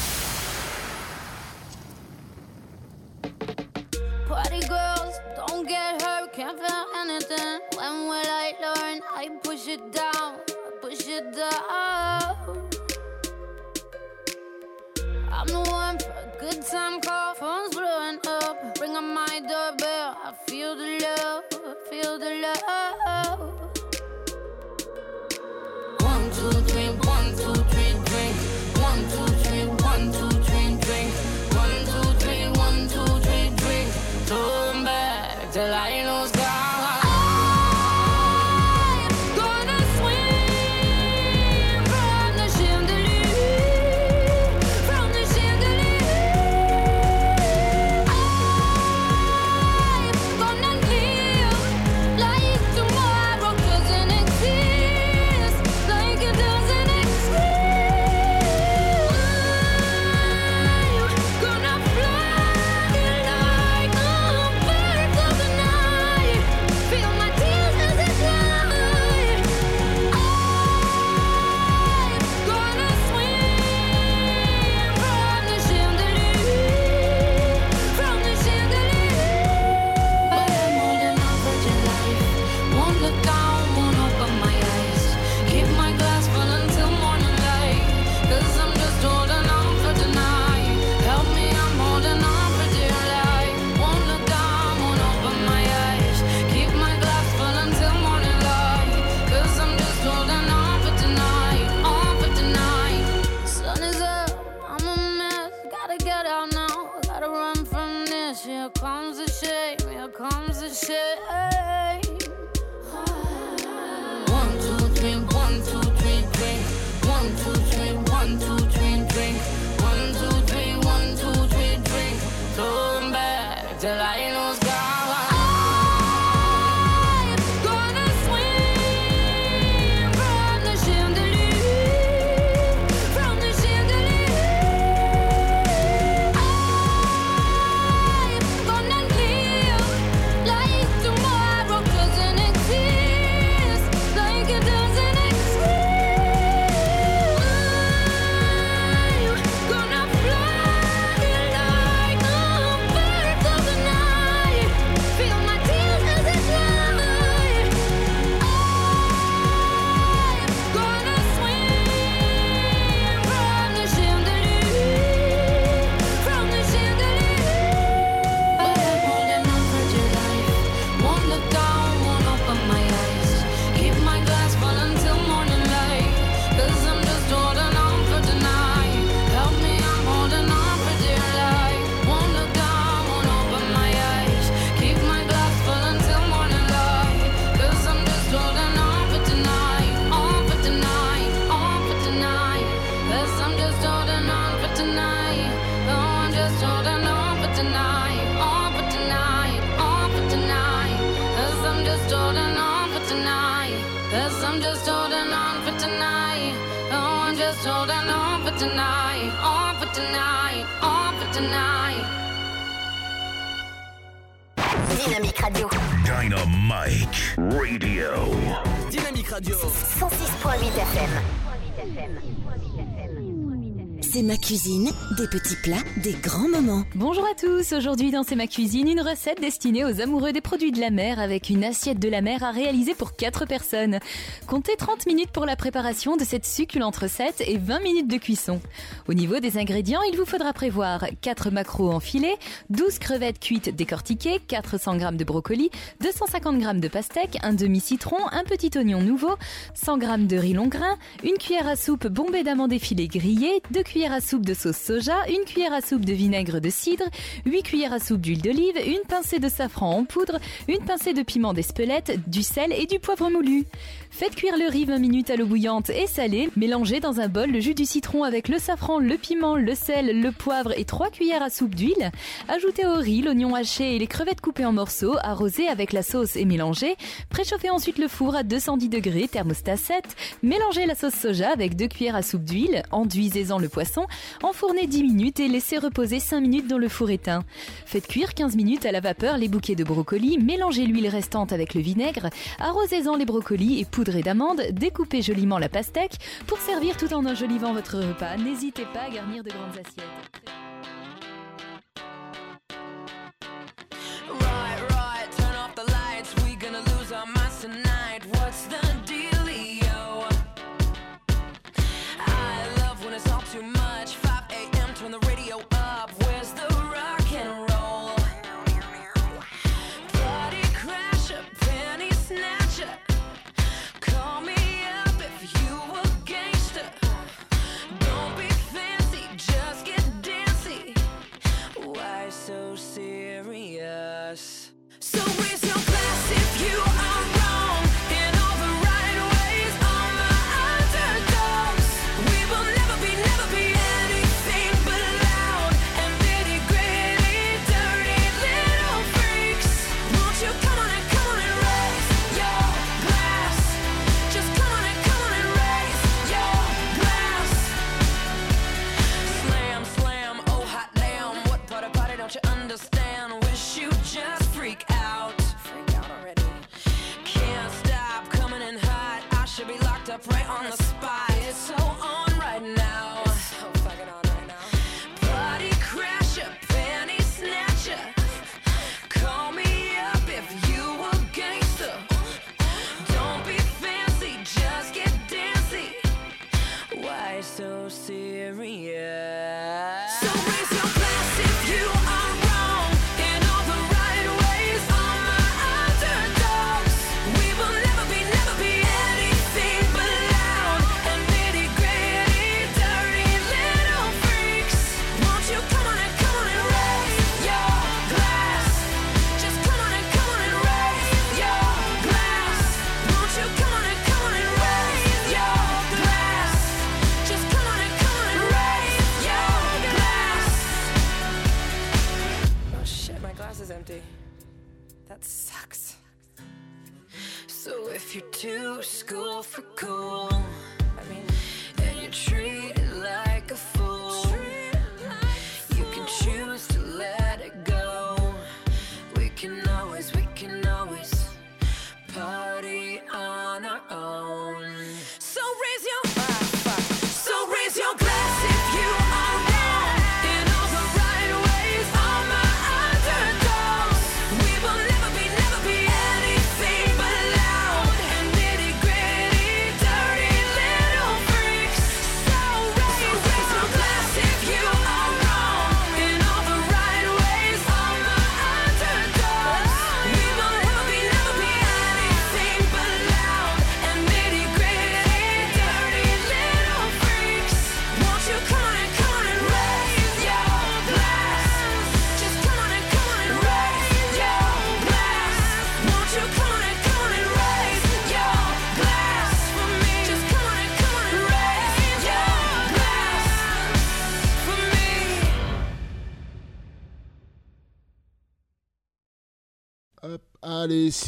Des 225.17 225.27
petits 225.27 225.55
plats, 225.55 225.83
des 225.97 226.13
grands 226.13 226.49
moments. 226.49 226.83
À 227.31 227.33
tous, 227.33 227.71
aujourd'hui 227.71 228.11
dans 228.11 228.23
C'est 228.23 228.35
ma 228.35 228.47
cuisine, 228.47 228.89
une 228.89 228.99
recette 228.99 229.39
destinée 229.39 229.85
aux 229.85 230.01
amoureux 230.01 230.33
des 230.33 230.41
produits 230.41 230.71
de 230.71 230.81
la 230.81 230.89
mer 230.89 231.17
avec 231.17 231.49
une 231.49 231.63
assiette 231.63 231.99
de 231.99 232.09
la 232.09 232.19
mer 232.19 232.43
à 232.43 232.51
réaliser 232.51 232.93
pour 232.93 233.15
4 233.15 233.45
personnes. 233.45 233.99
Comptez 234.47 234.75
30 234.75 235.05
minutes 235.05 235.31
pour 235.31 235.45
la 235.45 235.55
préparation 235.55 236.17
de 236.17 236.25
cette 236.25 236.45
succulente 236.45 236.97
recette 236.97 237.41
et 237.47 237.57
20 237.57 237.79
minutes 237.83 238.07
de 238.09 238.17
cuisson. 238.17 238.59
Au 239.07 239.13
niveau 239.13 239.39
des 239.39 239.57
ingrédients, 239.57 240.01
il 240.11 240.17
vous 240.17 240.25
faudra 240.25 240.51
prévoir 240.51 241.05
4 241.21 241.51
maquereaux 241.51 241.91
en 241.91 242.01
filet, 242.01 242.35
12 242.69 242.99
crevettes 242.99 243.39
cuites 243.39 243.73
décortiquées, 243.73 244.39
400 244.47 244.99
g 244.99 245.07
de 245.13 245.23
brocoli, 245.23 245.69
250 246.01 246.61
g 246.61 246.79
de 246.81 246.87
pastèque, 246.89 247.37
un 247.43 247.53
demi-citron, 247.53 248.17
un 248.31 248.43
petit 248.43 248.71
oignon 248.77 249.01
nouveau, 249.01 249.35
100 249.75 250.01
g 250.01 250.07
de 250.25 250.37
riz 250.37 250.53
long 250.53 250.67
grain, 250.67 250.97
une 251.23 251.37
cuillère 251.37 251.67
à 251.67 251.77
soupe 251.77 252.07
bombée 252.07 252.43
d'amandes 252.43 252.73
effilées 252.73 253.07
grillées, 253.07 253.61
2 253.71 253.83
cuillères 253.83 254.13
à 254.13 254.19
soupe 254.19 254.45
de 254.45 254.53
sauce 254.53 254.77
soja, 254.77 255.15
une 255.29 255.45
cuillère 255.45 255.73
à 255.73 255.81
soupe 255.81 256.03
de 256.03 256.13
vinaigre 256.13 256.59
de 256.59 256.69
cidre, 256.69 257.05
8 257.45 257.63
cuillères 257.63 257.93
à 257.93 257.99
soupe 257.99 258.21
d'huile 258.21 258.41
d'olive, 258.41 258.77
une 258.85 259.01
pincée 259.07 259.39
de 259.39 259.49
safran 259.49 259.97
en 259.97 260.05
poudre, 260.05 260.39
une 260.67 260.83
pincée 260.85 261.13
de 261.13 261.23
piment 261.23 261.53
d'Espelette, 261.53 262.19
du 262.27 262.43
sel 262.43 262.71
et 262.73 262.85
du 262.85 262.99
poivre 262.99 263.29
moulu. 263.29 263.65
Faites 264.13 264.35
cuire 264.35 264.57
le 264.57 264.69
riz 264.69 264.85
20 264.85 264.99
minutes 264.99 265.29
à 265.29 265.37
l'eau 265.37 265.45
bouillante 265.45 265.89
et 265.89 266.05
salée. 266.05 266.49
Mélangez 266.57 266.99
dans 266.99 267.21
un 267.21 267.29
bol 267.29 267.49
le 267.49 267.59
jus 267.61 267.73
du 267.73 267.85
citron 267.85 268.23
avec 268.23 268.49
le 268.49 268.59
safran, 268.59 268.99
le 268.99 269.15
piment, 269.15 269.55
le 269.55 269.73
sel, 269.73 270.19
le 270.21 270.31
poivre 270.31 270.77
et 270.77 270.83
3 270.85 271.09
cuillères 271.09 271.41
à 271.41 271.49
soupe 271.49 271.73
d'huile. 271.73 272.11
Ajoutez 272.49 272.85
au 272.85 272.95
riz 272.95 273.21
l'oignon 273.21 273.55
haché 273.55 273.95
et 273.95 273.99
les 273.99 274.07
crevettes 274.07 274.41
coupées 274.41 274.65
en 274.65 274.73
morceaux, 274.73 275.15
arrosez 275.23 275.67
avec 275.67 275.93
la 275.93 276.03
sauce 276.03 276.35
et 276.35 276.43
mélangez. 276.43 276.97
Préchauffez 277.29 277.69
ensuite 277.69 277.97
le 277.97 278.09
four 278.09 278.35
à 278.35 278.43
210 278.43 278.89
degrés, 278.89 279.27
thermostat 279.29 279.77
7. 279.77 280.03
Mélangez 280.43 280.85
la 280.85 280.93
sauce 280.93 281.15
soja 281.15 281.49
avec 281.49 281.75
2 281.75 281.87
cuillères 281.87 282.15
à 282.15 282.21
soupe 282.21 282.43
d'huile. 282.43 282.83
Enduisez-en 282.91 283.57
le 283.59 283.69
poisson. 283.69 284.05
Enfournez 284.43 284.87
10 284.87 285.03
minutes 285.03 285.39
et 285.39 285.47
laissez 285.47 285.77
reposer 285.77 286.19
5 286.19 286.41
minutes 286.41 286.67
dans 286.67 286.77
le 286.77 286.89
four 286.89 287.09
éteint. 287.09 287.43
Faites 287.85 288.07
cuire 288.07 288.33
15 288.35 288.55
minutes 288.57 288.85
à 288.85 288.91
la 288.91 288.99
vapeur 288.99 289.37
les 289.37 289.47
bouquets 289.47 289.75
de 289.75 289.85
brocolis. 289.85 290.37
Mélangez 290.37 290.85
l'huile 290.85 291.07
restante 291.07 291.53
avec 291.53 291.73
le 291.73 291.81
vinaigre. 291.81 292.29
Arrosez-en 292.59 293.15
les 293.15 293.25
brocolis 293.25 293.79
et 293.79 293.85
d'amandes. 294.03 294.61
Découpez 294.71 295.21
joliment 295.21 295.59
la 295.59 295.69
pastèque. 295.69 296.17
Pour 296.47 296.57
servir 296.57 296.97
tout 296.97 297.13
en 297.13 297.25
enjolivant 297.25 297.73
votre 297.73 297.97
repas, 297.97 298.37
n'hésitez 298.37 298.85
pas 298.93 299.01
à 299.01 299.09
garnir 299.09 299.43
de 299.43 299.49
grandes 299.49 299.77
assiettes. 299.79 300.51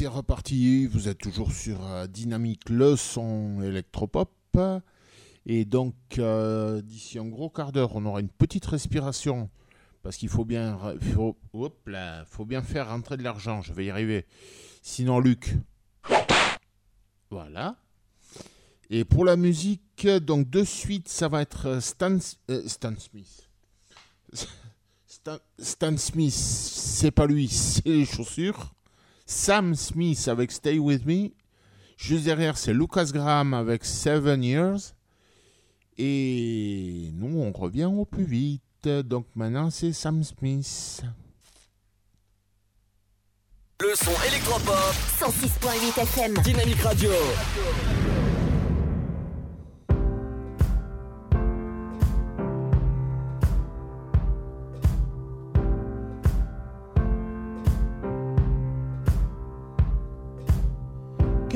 Reparti. 0.08 0.88
Vous 0.88 1.08
êtes 1.08 1.18
toujours 1.18 1.52
sur 1.52 1.86
euh, 1.86 2.08
Dynamique, 2.08 2.70
le 2.70 2.96
son 2.96 3.62
électropop. 3.62 4.32
Et 5.46 5.66
donc, 5.66 5.96
euh, 6.18 6.82
d'ici 6.82 7.20
un 7.20 7.26
gros 7.26 7.50
quart 7.50 7.72
d'heure, 7.72 7.96
on 7.96 8.06
aura 8.06 8.20
une 8.20 8.30
petite 8.30 8.66
respiration. 8.66 9.50
Parce 10.02 10.18
qu'il 10.18 10.30
faut 10.30 10.46
bien, 10.46 10.78
faut, 11.14 12.46
bien 12.46 12.62
faire 12.62 12.90
rentrer 12.90 13.18
de 13.18 13.24
l'argent. 13.24 13.62
Je 13.62 13.74
vais 13.74 13.86
y 13.86 13.90
arriver. 13.90 14.26
Sinon, 14.82 15.20
Luc. 15.20 15.56
Voilà. 17.30 17.78
Et 18.90 19.06
pour 19.06 19.26
la 19.26 19.38
musique, 19.38 20.08
donc 20.08 20.50
de 20.50 20.64
suite, 20.64 21.08
ça 21.08 21.28
va 21.28 21.42
être 21.42 21.68
euh, 21.68 21.80
Stan, 21.80 22.18
Stan 22.68 22.94
Smith. 22.98 23.50
Stan 25.58 25.98
Smith, 25.98 26.34
c'est 26.34 27.12
pas 27.12 27.26
lui, 27.26 27.48
c'est 27.50 27.86
les 27.86 28.06
chaussures. 28.06 28.73
Sam 29.34 29.76
Smith 29.76 30.28
avec 30.28 30.52
Stay 30.52 30.78
With 30.78 31.06
Me. 31.06 31.32
Juste 31.98 32.26
derrière, 32.26 32.58
c'est 32.58 32.74
Lucas 32.74 33.10
Graham 33.12 33.54
avec 33.54 33.84
Seven 33.84 34.44
Years. 34.44 34.94
Et 35.98 37.10
nous, 37.16 37.42
on 37.42 37.52
revient 37.52 37.86
au 37.86 38.06
plus 38.06 38.26
vite. 38.26 38.88
Donc 38.88 39.26
maintenant, 39.36 39.70
c'est 39.72 39.92
Sam 39.92 40.24
Smith. 40.24 41.04
Le 43.82 43.96
son 43.96 44.12
électropop. 44.28 44.94
106.8 45.20 46.02
FM. 46.02 46.34
Dynamique 46.44 46.82
Radio. 46.82 47.12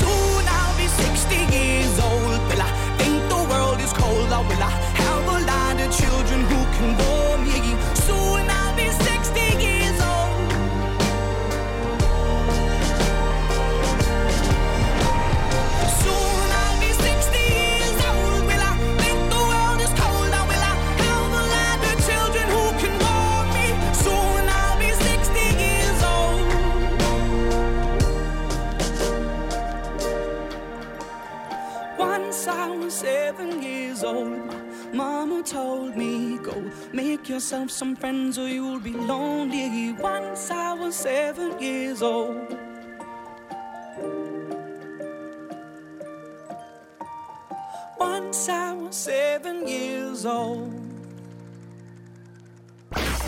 Soon 0.00 0.44
I'll 0.58 0.76
be 0.76 0.88
60 0.88 1.34
years 1.56 1.98
old. 1.98 2.40
Will 2.48 2.62
I 2.68 2.70
think 2.98 3.16
the 3.28 3.42
world 3.50 3.80
is 3.80 3.92
cold? 3.92 4.28
Will 4.28 4.62
I 4.70 4.72
have 5.02 5.26
a 5.36 5.38
lot 5.52 5.80
of 5.84 5.88
children 6.00 6.40
who 6.50 6.60
can 6.76 6.96
bore 6.98 7.25
old, 34.06 34.38
my 34.94 35.26
mama 35.26 35.42
told 35.42 35.96
me, 35.96 36.38
Go 36.38 36.54
make 36.92 37.28
yourself 37.28 37.70
some 37.70 37.96
friends 37.96 38.38
or 38.38 38.48
you'll 38.48 38.80
be 38.80 38.92
lonely. 38.92 39.92
Once 39.92 40.50
I 40.50 40.72
was 40.74 40.94
seven 40.94 41.60
years 41.60 42.02
old. 42.02 42.56
Once 47.98 48.48
I 48.48 48.72
was 48.72 48.96
seven 48.96 49.66
years 49.66 50.24
old. 50.24 50.72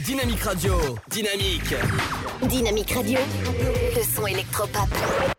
Dynamique 0.06 0.44
Radio, 0.44 0.96
dynamique. 1.10 1.74
Dynamique 2.48 2.94
Radio, 2.94 3.18
le 3.94 4.02
son 4.02 4.26
électropop. 4.26 5.37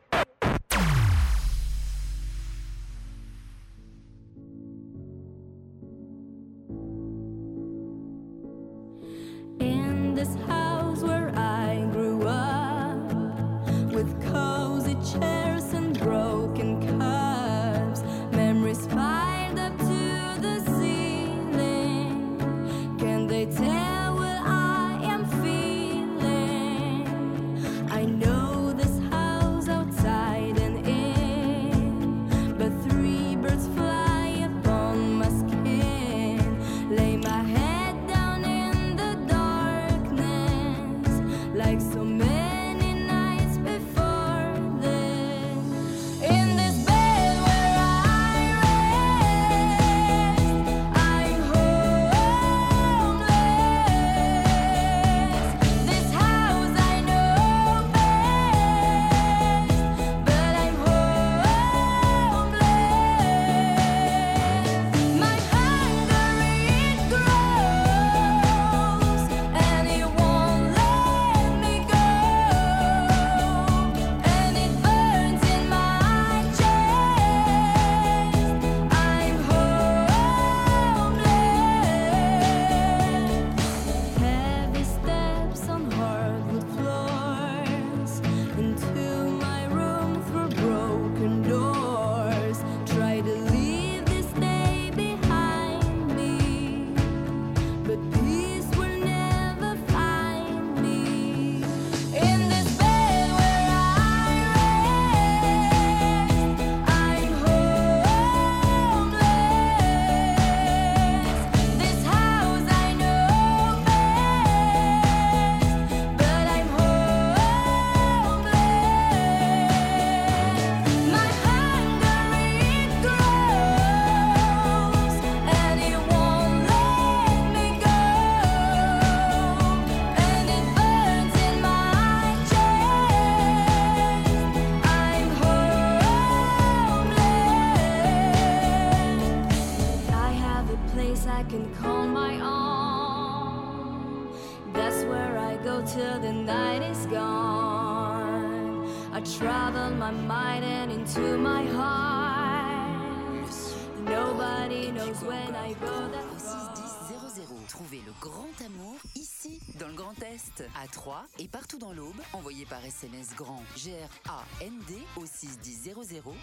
When 155.30 155.56
I 155.56 155.74
go 155.76 156.10
that 156.12 156.40
far. 156.40 156.90
00. 157.10 157.46
Trouvez 157.68 158.02
le 158.06 158.12
grand 158.20 158.50
amour 158.66 158.96
ici, 159.16 159.60
dans 159.80 159.88
le 159.88 159.94
Grand 159.94 160.20
Est, 160.24 160.64
à 160.82 160.88
Troyes 160.88 161.26
et 161.38 161.48
partout 161.48 161.78
dans 161.78 161.94
l'Aube. 161.94 162.20
Envoyez 162.34 162.66
par 162.66 162.84
SMS 162.84 163.36
grand 163.36 163.62
G-R-A-N-D 163.78 164.96
au 165.16 165.26
61000 165.26 165.94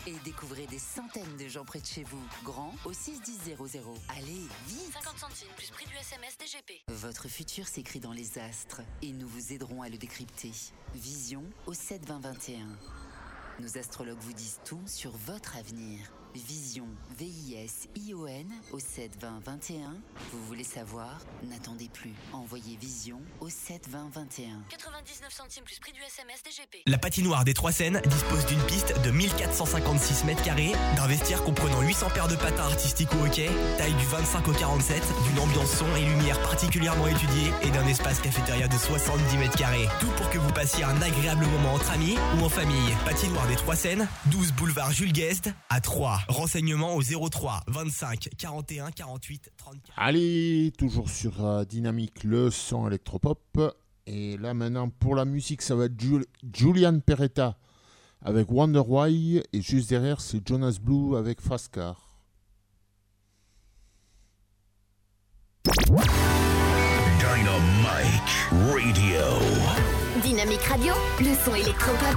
et 0.06 0.14
découvrez 0.24 0.66
des 0.66 0.78
centaines 0.78 1.36
de 1.36 1.48
gens 1.48 1.64
près 1.64 1.80
de 1.80 1.86
chez 1.86 2.04
vous. 2.04 2.22
Grand 2.44 2.72
au 2.84 2.92
61000. 2.92 3.56
Allez, 4.08 4.46
vite 4.68 4.92
50 4.94 5.18
centimes 5.18 5.48
plus 5.56 5.70
prix 5.70 5.86
du 5.86 5.96
SMS 5.96 6.36
DGP. 6.38 6.82
Votre 6.88 7.28
futur 7.28 7.66
s'écrit 7.66 8.00
dans 8.00 8.12
les 8.12 8.38
astres 8.38 8.82
et 9.02 9.12
nous 9.12 9.28
vous 9.28 9.52
aiderons 9.52 9.82
à 9.82 9.88
le 9.88 9.98
décrypter. 9.98 10.52
Vision 10.94 11.42
au 11.66 11.74
72021. 11.74 12.66
Nos 13.60 13.78
astrologues 13.78 14.20
vous 14.20 14.34
disent 14.34 14.60
tout 14.64 14.82
sur 14.86 15.10
votre 15.10 15.56
avenir. 15.56 15.98
Vision, 16.36 16.86
V-I-S-I-O-N 17.18 18.46
au 18.72 18.78
72021. 18.78 19.94
Vous 20.32 20.44
voulez 20.46 20.64
savoir? 20.64 21.18
N'attendez 21.44 21.88
plus. 21.88 22.12
Envoyez 22.32 22.76
Vision 22.76 23.20
au 23.40 23.48
72021. 23.48 24.62
99 24.68 25.32
centimes 25.32 25.64
plus 25.64 25.78
prix 25.78 25.92
du 25.92 26.00
SMS 26.02 26.42
DGP. 26.44 26.82
La 26.86 26.98
patinoire 26.98 27.44
des 27.44 27.54
Trois 27.54 27.72
Seines 27.72 28.00
dispose 28.06 28.44
d'une 28.46 28.60
piste 28.62 28.94
de 29.02 29.10
1456 29.10 30.24
mètres 30.24 30.42
carrés, 30.42 30.72
d'un 30.96 31.06
vestiaire 31.06 31.42
comprenant 31.42 31.80
800 31.80 32.10
paires 32.14 32.28
de 32.28 32.36
patins 32.36 32.64
artistiques 32.64 33.12
au 33.14 33.24
hockey, 33.24 33.50
taille 33.78 33.94
du 33.94 34.04
25 34.06 34.48
au 34.48 34.52
47, 34.52 35.02
d'une 35.28 35.38
ambiance 35.40 35.70
son 35.70 35.96
et 35.96 36.04
lumière 36.04 36.40
particulièrement 36.42 37.06
étudiée 37.06 37.50
et 37.62 37.70
d'un 37.70 37.86
espace 37.86 38.20
cafétéria 38.20 38.68
de 38.68 38.76
70 38.76 39.36
mètres 39.38 39.56
carrés. 39.56 39.88
Tout 40.00 40.10
pour 40.16 40.28
que 40.30 40.38
vous 40.38 40.52
passiez 40.52 40.84
un 40.84 41.00
agréable 41.00 41.46
moment 41.46 41.74
entre 41.74 41.90
amis 41.92 42.16
ou 42.38 42.44
en 42.44 42.48
famille. 42.48 42.94
Patinoire 43.04 43.46
des 43.46 43.56
Trois 43.56 43.76
Seines, 43.76 44.06
12 44.26 44.52
boulevard 44.52 44.92
Jules 44.92 45.12
Guest 45.12 45.50
à 45.70 45.80
3. 45.80 46.25
Renseignements 46.28 46.94
au 46.96 47.02
03 47.02 47.62
25 47.68 48.28
41 48.36 48.90
48 48.90 49.50
34. 49.56 49.94
Allez, 49.96 50.72
toujours 50.76 51.08
sur 51.08 51.44
euh, 51.44 51.64
Dynamique, 51.64 52.24
le 52.24 52.50
son 52.50 52.86
électropop. 52.88 53.40
Et 54.06 54.36
là 54.36 54.54
maintenant, 54.54 54.88
pour 54.88 55.14
la 55.14 55.24
musique, 55.24 55.62
ça 55.62 55.74
va 55.74 55.84
être 55.86 55.98
Jul- 56.00 56.26
Julian 56.54 57.00
Peretta 57.00 57.56
avec 58.22 58.50
Wonder 58.50 58.82
Why. 58.86 59.42
Et 59.52 59.60
juste 59.62 59.88
derrière, 59.90 60.20
c'est 60.20 60.46
Jonas 60.46 60.78
Blue 60.80 61.16
avec 61.16 61.40
Fast 61.40 61.72
Car. 61.72 62.02
Dynamite 67.18 68.32
Radio. 68.72 69.24
Dynamique 70.22 70.62
Radio, 70.62 70.92
le 71.20 71.34
son 71.44 71.54
électropop. 71.54 72.16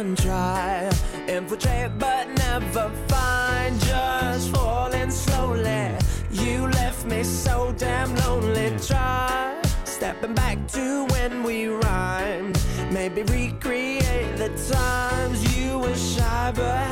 Even 0.00 0.16
try? 0.16 0.90
Infiltrate 1.28 1.98
but 1.98 2.26
never 2.28 2.90
find, 3.08 3.78
just 3.80 4.50
falling 4.50 5.10
slowly. 5.10 5.94
You 6.30 6.68
left 6.68 7.04
me 7.04 7.22
so 7.22 7.74
damn 7.76 8.14
lonely. 8.16 8.70
Try 8.86 9.60
stepping 9.84 10.34
back 10.34 10.66
to 10.68 11.04
when 11.06 11.42
we 11.42 11.66
rhymed. 11.66 12.58
Maybe 12.90 13.22
recreate 13.24 14.36
the 14.38 14.48
times 14.72 15.56
you 15.56 15.78
were 15.78 15.94
shy 15.94 16.52
but 16.54 16.89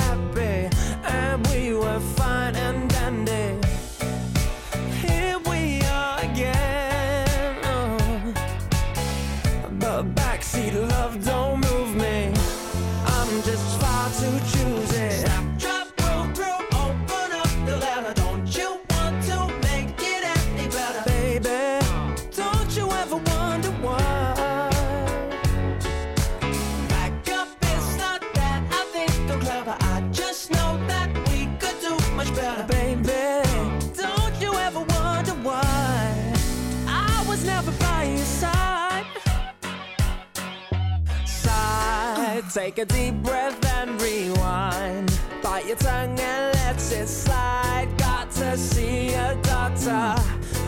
Take 42.78 42.90
a 42.90 42.94
deep 42.94 43.14
breath 43.24 43.66
and 43.74 44.00
rewind. 44.00 45.20
Bite 45.42 45.66
your 45.66 45.74
tongue 45.78 46.16
and 46.20 46.54
let 46.54 46.76
it 46.76 47.08
slide. 47.08 47.88
Got 47.98 48.30
to 48.30 48.56
see 48.56 49.14
a 49.14 49.36
doctor. 49.42 50.14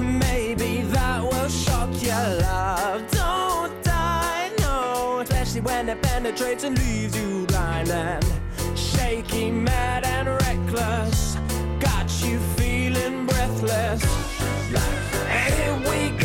Maybe 0.02 0.80
that 0.90 1.22
will 1.22 1.48
shock 1.48 1.90
your 2.02 2.40
love. 2.40 3.08
Don't 3.12 3.84
die, 3.84 4.50
no. 4.58 5.20
Especially 5.20 5.60
when 5.60 5.88
it 5.88 6.02
penetrates 6.02 6.64
and 6.64 6.76
leaves 6.80 7.16
you 7.16 7.46
blind 7.46 7.90
and 7.90 8.24
shaky, 8.76 9.52
mad 9.52 10.04
and 10.04 10.26
reckless. 10.26 11.36
Got 11.78 12.10
you 12.24 12.40
feeling 12.56 13.24
breathless. 13.26 14.02
Here 15.28 15.76
we 15.88 16.10
go 16.18 16.19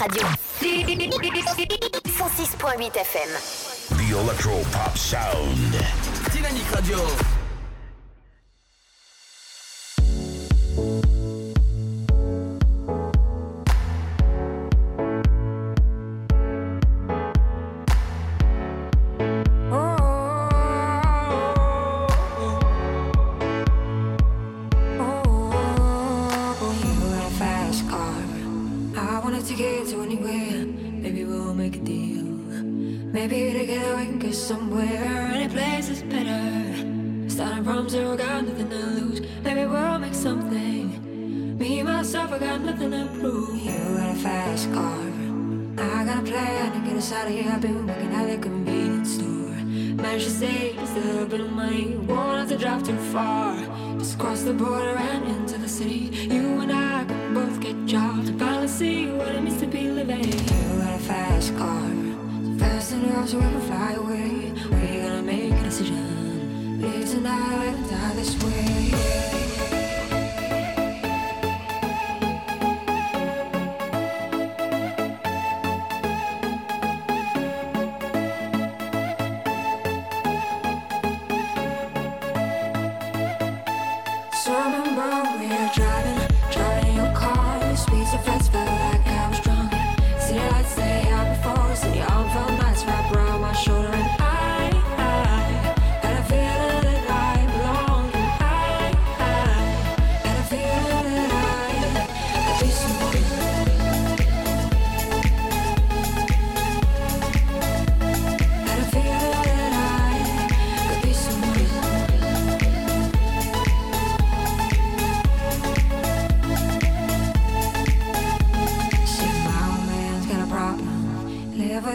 Radio. 0.00 0.22
106.8 0.22 2.96
FM. 2.96 3.28
The 3.98 4.16
Electro 4.18 4.62
Pop 4.72 4.96
Sound. 4.96 5.76
Dynamique 6.32 6.70
Radio. 6.74 7.39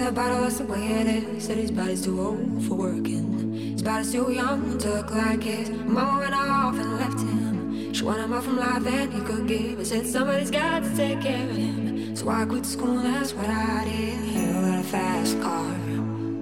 A 0.05 0.11
bottle, 0.11 0.47
the 0.49 0.63
way 0.65 0.87
it 1.01 1.07
is. 1.07 1.45
Said 1.45 1.57
his 1.57 1.71
body's 1.71 2.03
too 2.03 2.21
old 2.21 2.63
for 2.65 2.75
working. 2.75 3.73
His 3.73 3.81
body's 3.81 4.11
too 4.11 4.31
young 4.31 4.77
to 4.77 4.89
look 4.89 5.09
like 5.09 5.41
his. 5.41 5.69
Mama 5.69 6.19
went 6.19 6.33
off 6.35 6.75
and 6.75 6.93
left 6.97 7.19
him. 7.19 7.93
She 7.93 8.03
wanted 8.03 8.27
more 8.27 8.41
from 8.41 8.57
life 8.57 8.83
than 8.83 9.11
he 9.11 9.21
could 9.21 9.47
give. 9.47 9.79
And 9.79 9.87
said 9.87 10.05
somebody's 10.05 10.51
got 10.51 10.83
to 10.83 10.95
take 10.95 11.21
care 11.21 11.49
of 11.49 11.55
him. 11.55 12.15
So 12.15 12.29
I 12.29 12.45
quit 12.45 12.65
school, 12.65 12.97
that's 12.97 13.33
what 13.33 13.47
I 13.47 13.85
did. 13.85 14.23
You 14.25 14.53
got 14.53 14.79
a 14.79 14.83
fast 14.83 15.41
car. 15.41 15.73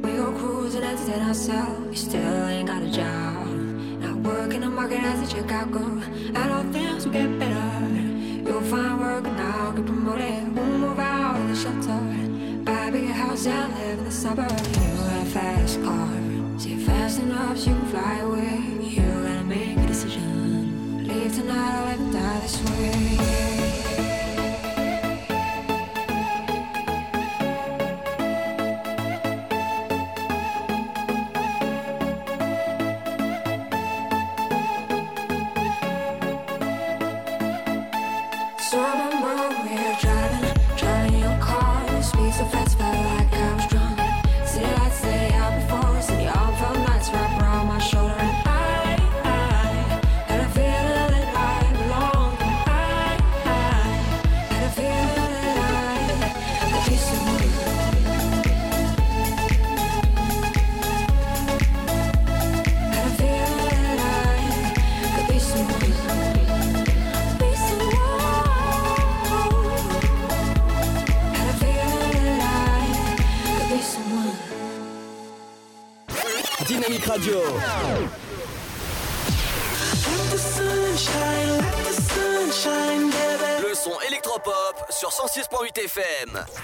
We 0.04 0.12
go 0.12 0.34
cruising, 0.38 0.84
entertain 0.84 1.22
ourselves. 1.22 1.88
You 1.90 2.10
still 2.10 2.48
ain't 2.48 2.68
got 2.68 2.84
a 2.84 2.92
job. 2.92 3.48
Not 4.02 4.16
working 4.18 4.62
the 4.62 4.70
market 4.70 5.00
as 5.00 5.32
a 5.32 5.36
checkout 5.36 5.72
girl. 5.72 6.02
And 6.36 6.52
all 6.52 6.64
things 6.74 7.06
will 7.06 7.14
get 7.14 7.40
better. 7.40 7.88
You'll 8.46 8.62
find 8.62 9.00
work 9.00 9.24
now, 9.24 9.72
get 9.72 9.86
promoted. 9.86 10.54
We'll 10.56 10.66
move 10.66 11.00
out 11.00 11.40
of 11.40 11.48
the 11.48 11.56
shelter. 11.56 12.13
House 13.46 13.54
and 13.54 13.74
live 13.74 14.00
in 14.00 14.06
the 14.06 14.12
suburbs. 14.12 14.68
You 14.70 14.96
got 14.96 15.22
a 15.22 15.26
fast 15.26 15.84
car. 15.84 16.60
See 16.60 16.78
fast 16.78 17.20
enough 17.20 17.58
so 17.58 17.72
you 17.72 17.76
can 17.76 17.86
fly 17.88 18.20
away. 18.20 18.62
You 18.82 19.02
gotta 19.02 19.44
make 19.44 19.78
a 19.78 19.88
decision. 19.88 21.06
Leave 21.06 21.36
tonight 21.36 21.84
or 21.84 21.94
and 21.94 22.14
die 22.14 22.40
this 22.40 22.62
way. 22.64 23.53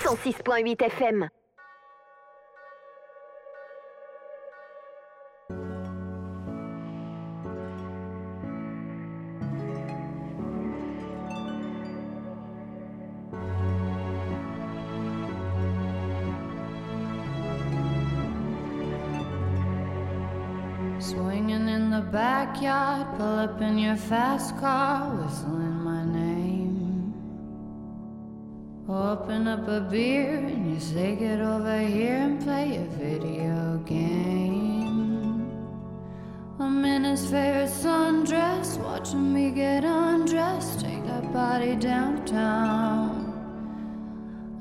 106.8 0.09 0.75
FM. 0.75 1.29
Swinging 20.99 21.69
in 21.69 21.91
the 21.91 22.01
backyard, 22.11 23.05
pull 23.15 23.27
up 23.27 23.61
in 23.61 23.77
your 23.77 23.95
fast 23.95 24.57
car, 24.57 25.15
whistling 25.17 25.68
Open 29.09 29.47
up 29.47 29.67
a 29.67 29.81
beer 29.81 30.35
and 30.35 30.71
you 30.71 30.79
say, 30.79 31.15
Get 31.15 31.41
over 31.41 31.79
here 31.79 32.17
and 32.17 32.39
play 32.43 32.75
a 32.75 32.85
video 32.95 33.81
game. 33.83 35.49
I'm 36.59 36.85
in 36.85 37.05
his 37.05 37.23
favorite 37.23 37.71
sundress, 37.71 38.77
watching 38.77 39.33
me 39.33 39.49
get 39.49 39.83
undressed, 39.83 40.81
take 40.81 41.03
that 41.05 41.33
body 41.33 41.75
downtown. 41.75 43.33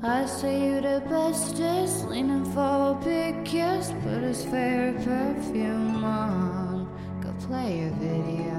I 0.01 0.25
say 0.25 0.65
you 0.65 0.81
the 0.81 1.03
bestest, 1.07 2.07
leaning 2.07 2.45
for 2.45 2.97
a 2.97 3.01
big 3.05 3.45
kiss, 3.45 3.91
put 4.01 4.23
his 4.23 4.43
favorite 4.45 5.05
perfume 5.05 6.03
on, 6.03 6.89
go 7.21 7.31
play 7.45 7.83
a 7.83 7.91
video. 7.99 8.58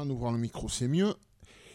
En 0.00 0.08
ouvrant 0.08 0.32
le 0.32 0.38
micro, 0.38 0.66
c'est 0.66 0.88
mieux. 0.88 1.14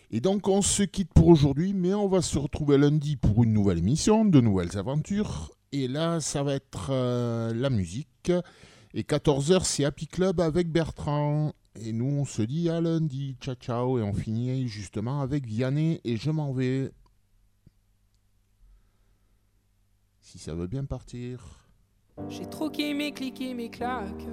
Et 0.09 0.19
donc, 0.19 0.47
on 0.47 0.63
se 0.63 0.81
quitte 0.81 1.13
pour 1.13 1.27
aujourd'hui, 1.27 1.73
mais 1.73 1.93
on 1.93 2.07
va 2.07 2.23
se 2.23 2.39
retrouver 2.39 2.75
lundi 2.75 3.17
pour 3.17 3.43
une 3.43 3.53
nouvelle 3.53 3.77
émission, 3.77 4.25
de 4.25 4.41
nouvelles 4.41 4.79
aventures. 4.79 5.51
Et 5.71 5.87
là, 5.87 6.19
ça 6.19 6.41
va 6.41 6.55
être 6.55 6.87
euh, 6.89 7.53
la 7.53 7.69
musique. 7.69 8.31
Et 8.95 9.03
14h, 9.03 9.63
c'est 9.63 9.85
Happy 9.85 10.07
Club 10.07 10.41
avec 10.41 10.71
Bertrand. 10.71 11.53
Et 11.79 11.93
nous, 11.93 12.05
on 12.05 12.25
se 12.25 12.41
dit 12.41 12.67
à 12.67 12.81
lundi. 12.81 13.35
Ciao, 13.39 13.53
ciao. 13.53 13.99
Et 13.99 14.01
on 14.01 14.13
finit 14.13 14.67
justement 14.67 15.21
avec 15.21 15.45
Vianney 15.45 16.01
et 16.03 16.17
je 16.17 16.31
m'en 16.31 16.51
vais. 16.51 16.91
Si 20.21 20.39
ça 20.39 20.55
veut 20.55 20.67
bien 20.67 20.85
partir. 20.85 21.59
J'ai 22.29 22.49
troqué 22.49 22.95
mes 22.95 23.11
clics 23.11 23.39
mes 23.55 23.69
claques 23.69 24.25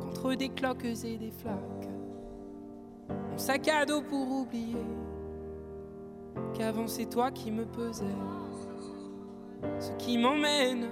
contre 0.00 0.34
des 0.34 0.48
cloques 0.48 0.84
et 0.84 1.18
des 1.18 1.30
flaques. 1.30 1.93
Mon 3.08 3.38
sac 3.38 3.68
à 3.68 3.84
dos 3.84 4.02
pour 4.02 4.30
oublier 4.30 4.86
qu'avant 6.54 6.86
c'est 6.86 7.06
toi 7.06 7.30
qui 7.30 7.50
me 7.50 7.64
pesais. 7.64 8.04
Ce 9.78 9.90
qui 9.92 10.18
m'emmène, 10.18 10.88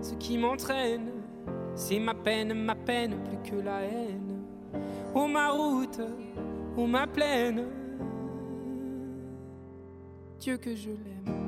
ce 0.00 0.14
qui 0.14 0.38
m'entraîne, 0.38 1.10
c'est 1.74 1.98
ma 1.98 2.14
peine, 2.14 2.54
ma 2.54 2.74
peine 2.74 3.16
plus 3.24 3.50
que 3.50 3.56
la 3.56 3.82
haine. 3.82 4.44
Oh 5.14 5.26
ma 5.26 5.50
route, 5.50 6.00
oh 6.76 6.86
ma 6.86 7.06
plaine, 7.06 7.66
Dieu 10.38 10.56
que 10.56 10.74
je 10.74 10.90
l'aime. 10.90 11.42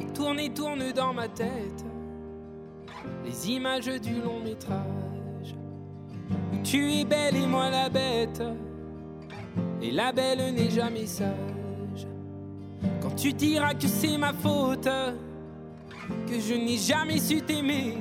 Et 0.00 0.12
tourne 0.12 0.38
et 0.38 0.52
tourne 0.54 0.92
dans 0.92 1.12
ma 1.12 1.28
tête 1.28 1.84
les 3.24 3.50
images 3.50 3.86
du 4.00 4.20
long 4.20 4.40
métrage. 4.40 5.54
Où 6.52 6.62
tu 6.62 6.92
es 6.92 7.04
belle 7.04 7.36
et 7.36 7.46
moi 7.46 7.70
la 7.70 7.88
bête, 7.88 8.42
et 9.82 9.90
la 9.90 10.12
belle 10.12 10.54
n'est 10.54 10.70
jamais 10.70 11.06
sage. 11.06 12.06
Quand 13.00 13.14
tu 13.16 13.32
diras 13.32 13.74
que 13.74 13.86
c'est 13.86 14.16
ma 14.16 14.32
faute, 14.32 14.88
que 16.28 16.38
je 16.38 16.54
n'ai 16.54 16.76
jamais 16.76 17.18
su 17.18 17.42
t'aimer, 17.42 17.98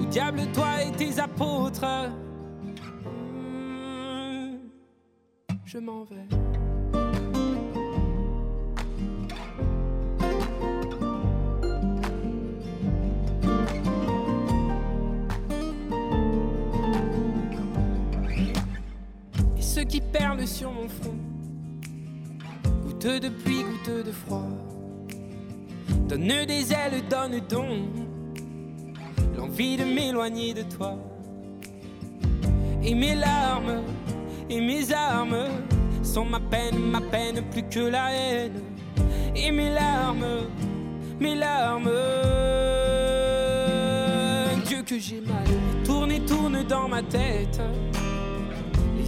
au 0.00 0.04
diable 0.06 0.42
toi 0.52 0.82
et 0.82 0.92
tes 0.92 1.18
apôtres, 1.18 1.84
Hmm, 3.32 4.58
je 5.64 5.78
m'en 5.78 6.04
vais. 6.04 6.28
Qui 19.92 20.00
perlent 20.00 20.46
sur 20.46 20.72
mon 20.72 20.88
front, 20.88 21.18
goutteux 22.82 23.20
de 23.20 23.28
pluie, 23.28 23.62
goutteux 23.62 24.02
de 24.02 24.10
froid, 24.10 24.48
donne 26.08 26.46
des 26.46 26.72
ailes, 26.72 27.02
donne 27.10 27.40
donc 27.40 27.90
l'envie 29.36 29.76
de 29.76 29.84
m'éloigner 29.84 30.54
de 30.54 30.62
toi. 30.62 30.96
Et 32.82 32.94
mes 32.94 33.14
larmes 33.14 33.82
et 34.48 34.62
mes 34.62 34.90
armes 34.94 35.44
sont 36.02 36.24
ma 36.24 36.40
peine, 36.40 36.78
ma 36.78 37.02
peine 37.02 37.42
plus 37.50 37.64
que 37.64 37.80
la 37.80 38.14
haine. 38.14 38.62
Et 39.36 39.50
mes 39.52 39.74
larmes, 39.74 40.48
mes 41.20 41.34
larmes, 41.34 41.90
Dieu 44.64 44.82
que 44.86 44.98
j'ai 44.98 45.20
mal, 45.20 45.44
tourne 45.84 46.12
et 46.12 46.20
tourne 46.20 46.62
dans 46.62 46.88
ma 46.88 47.02
tête 47.02 47.60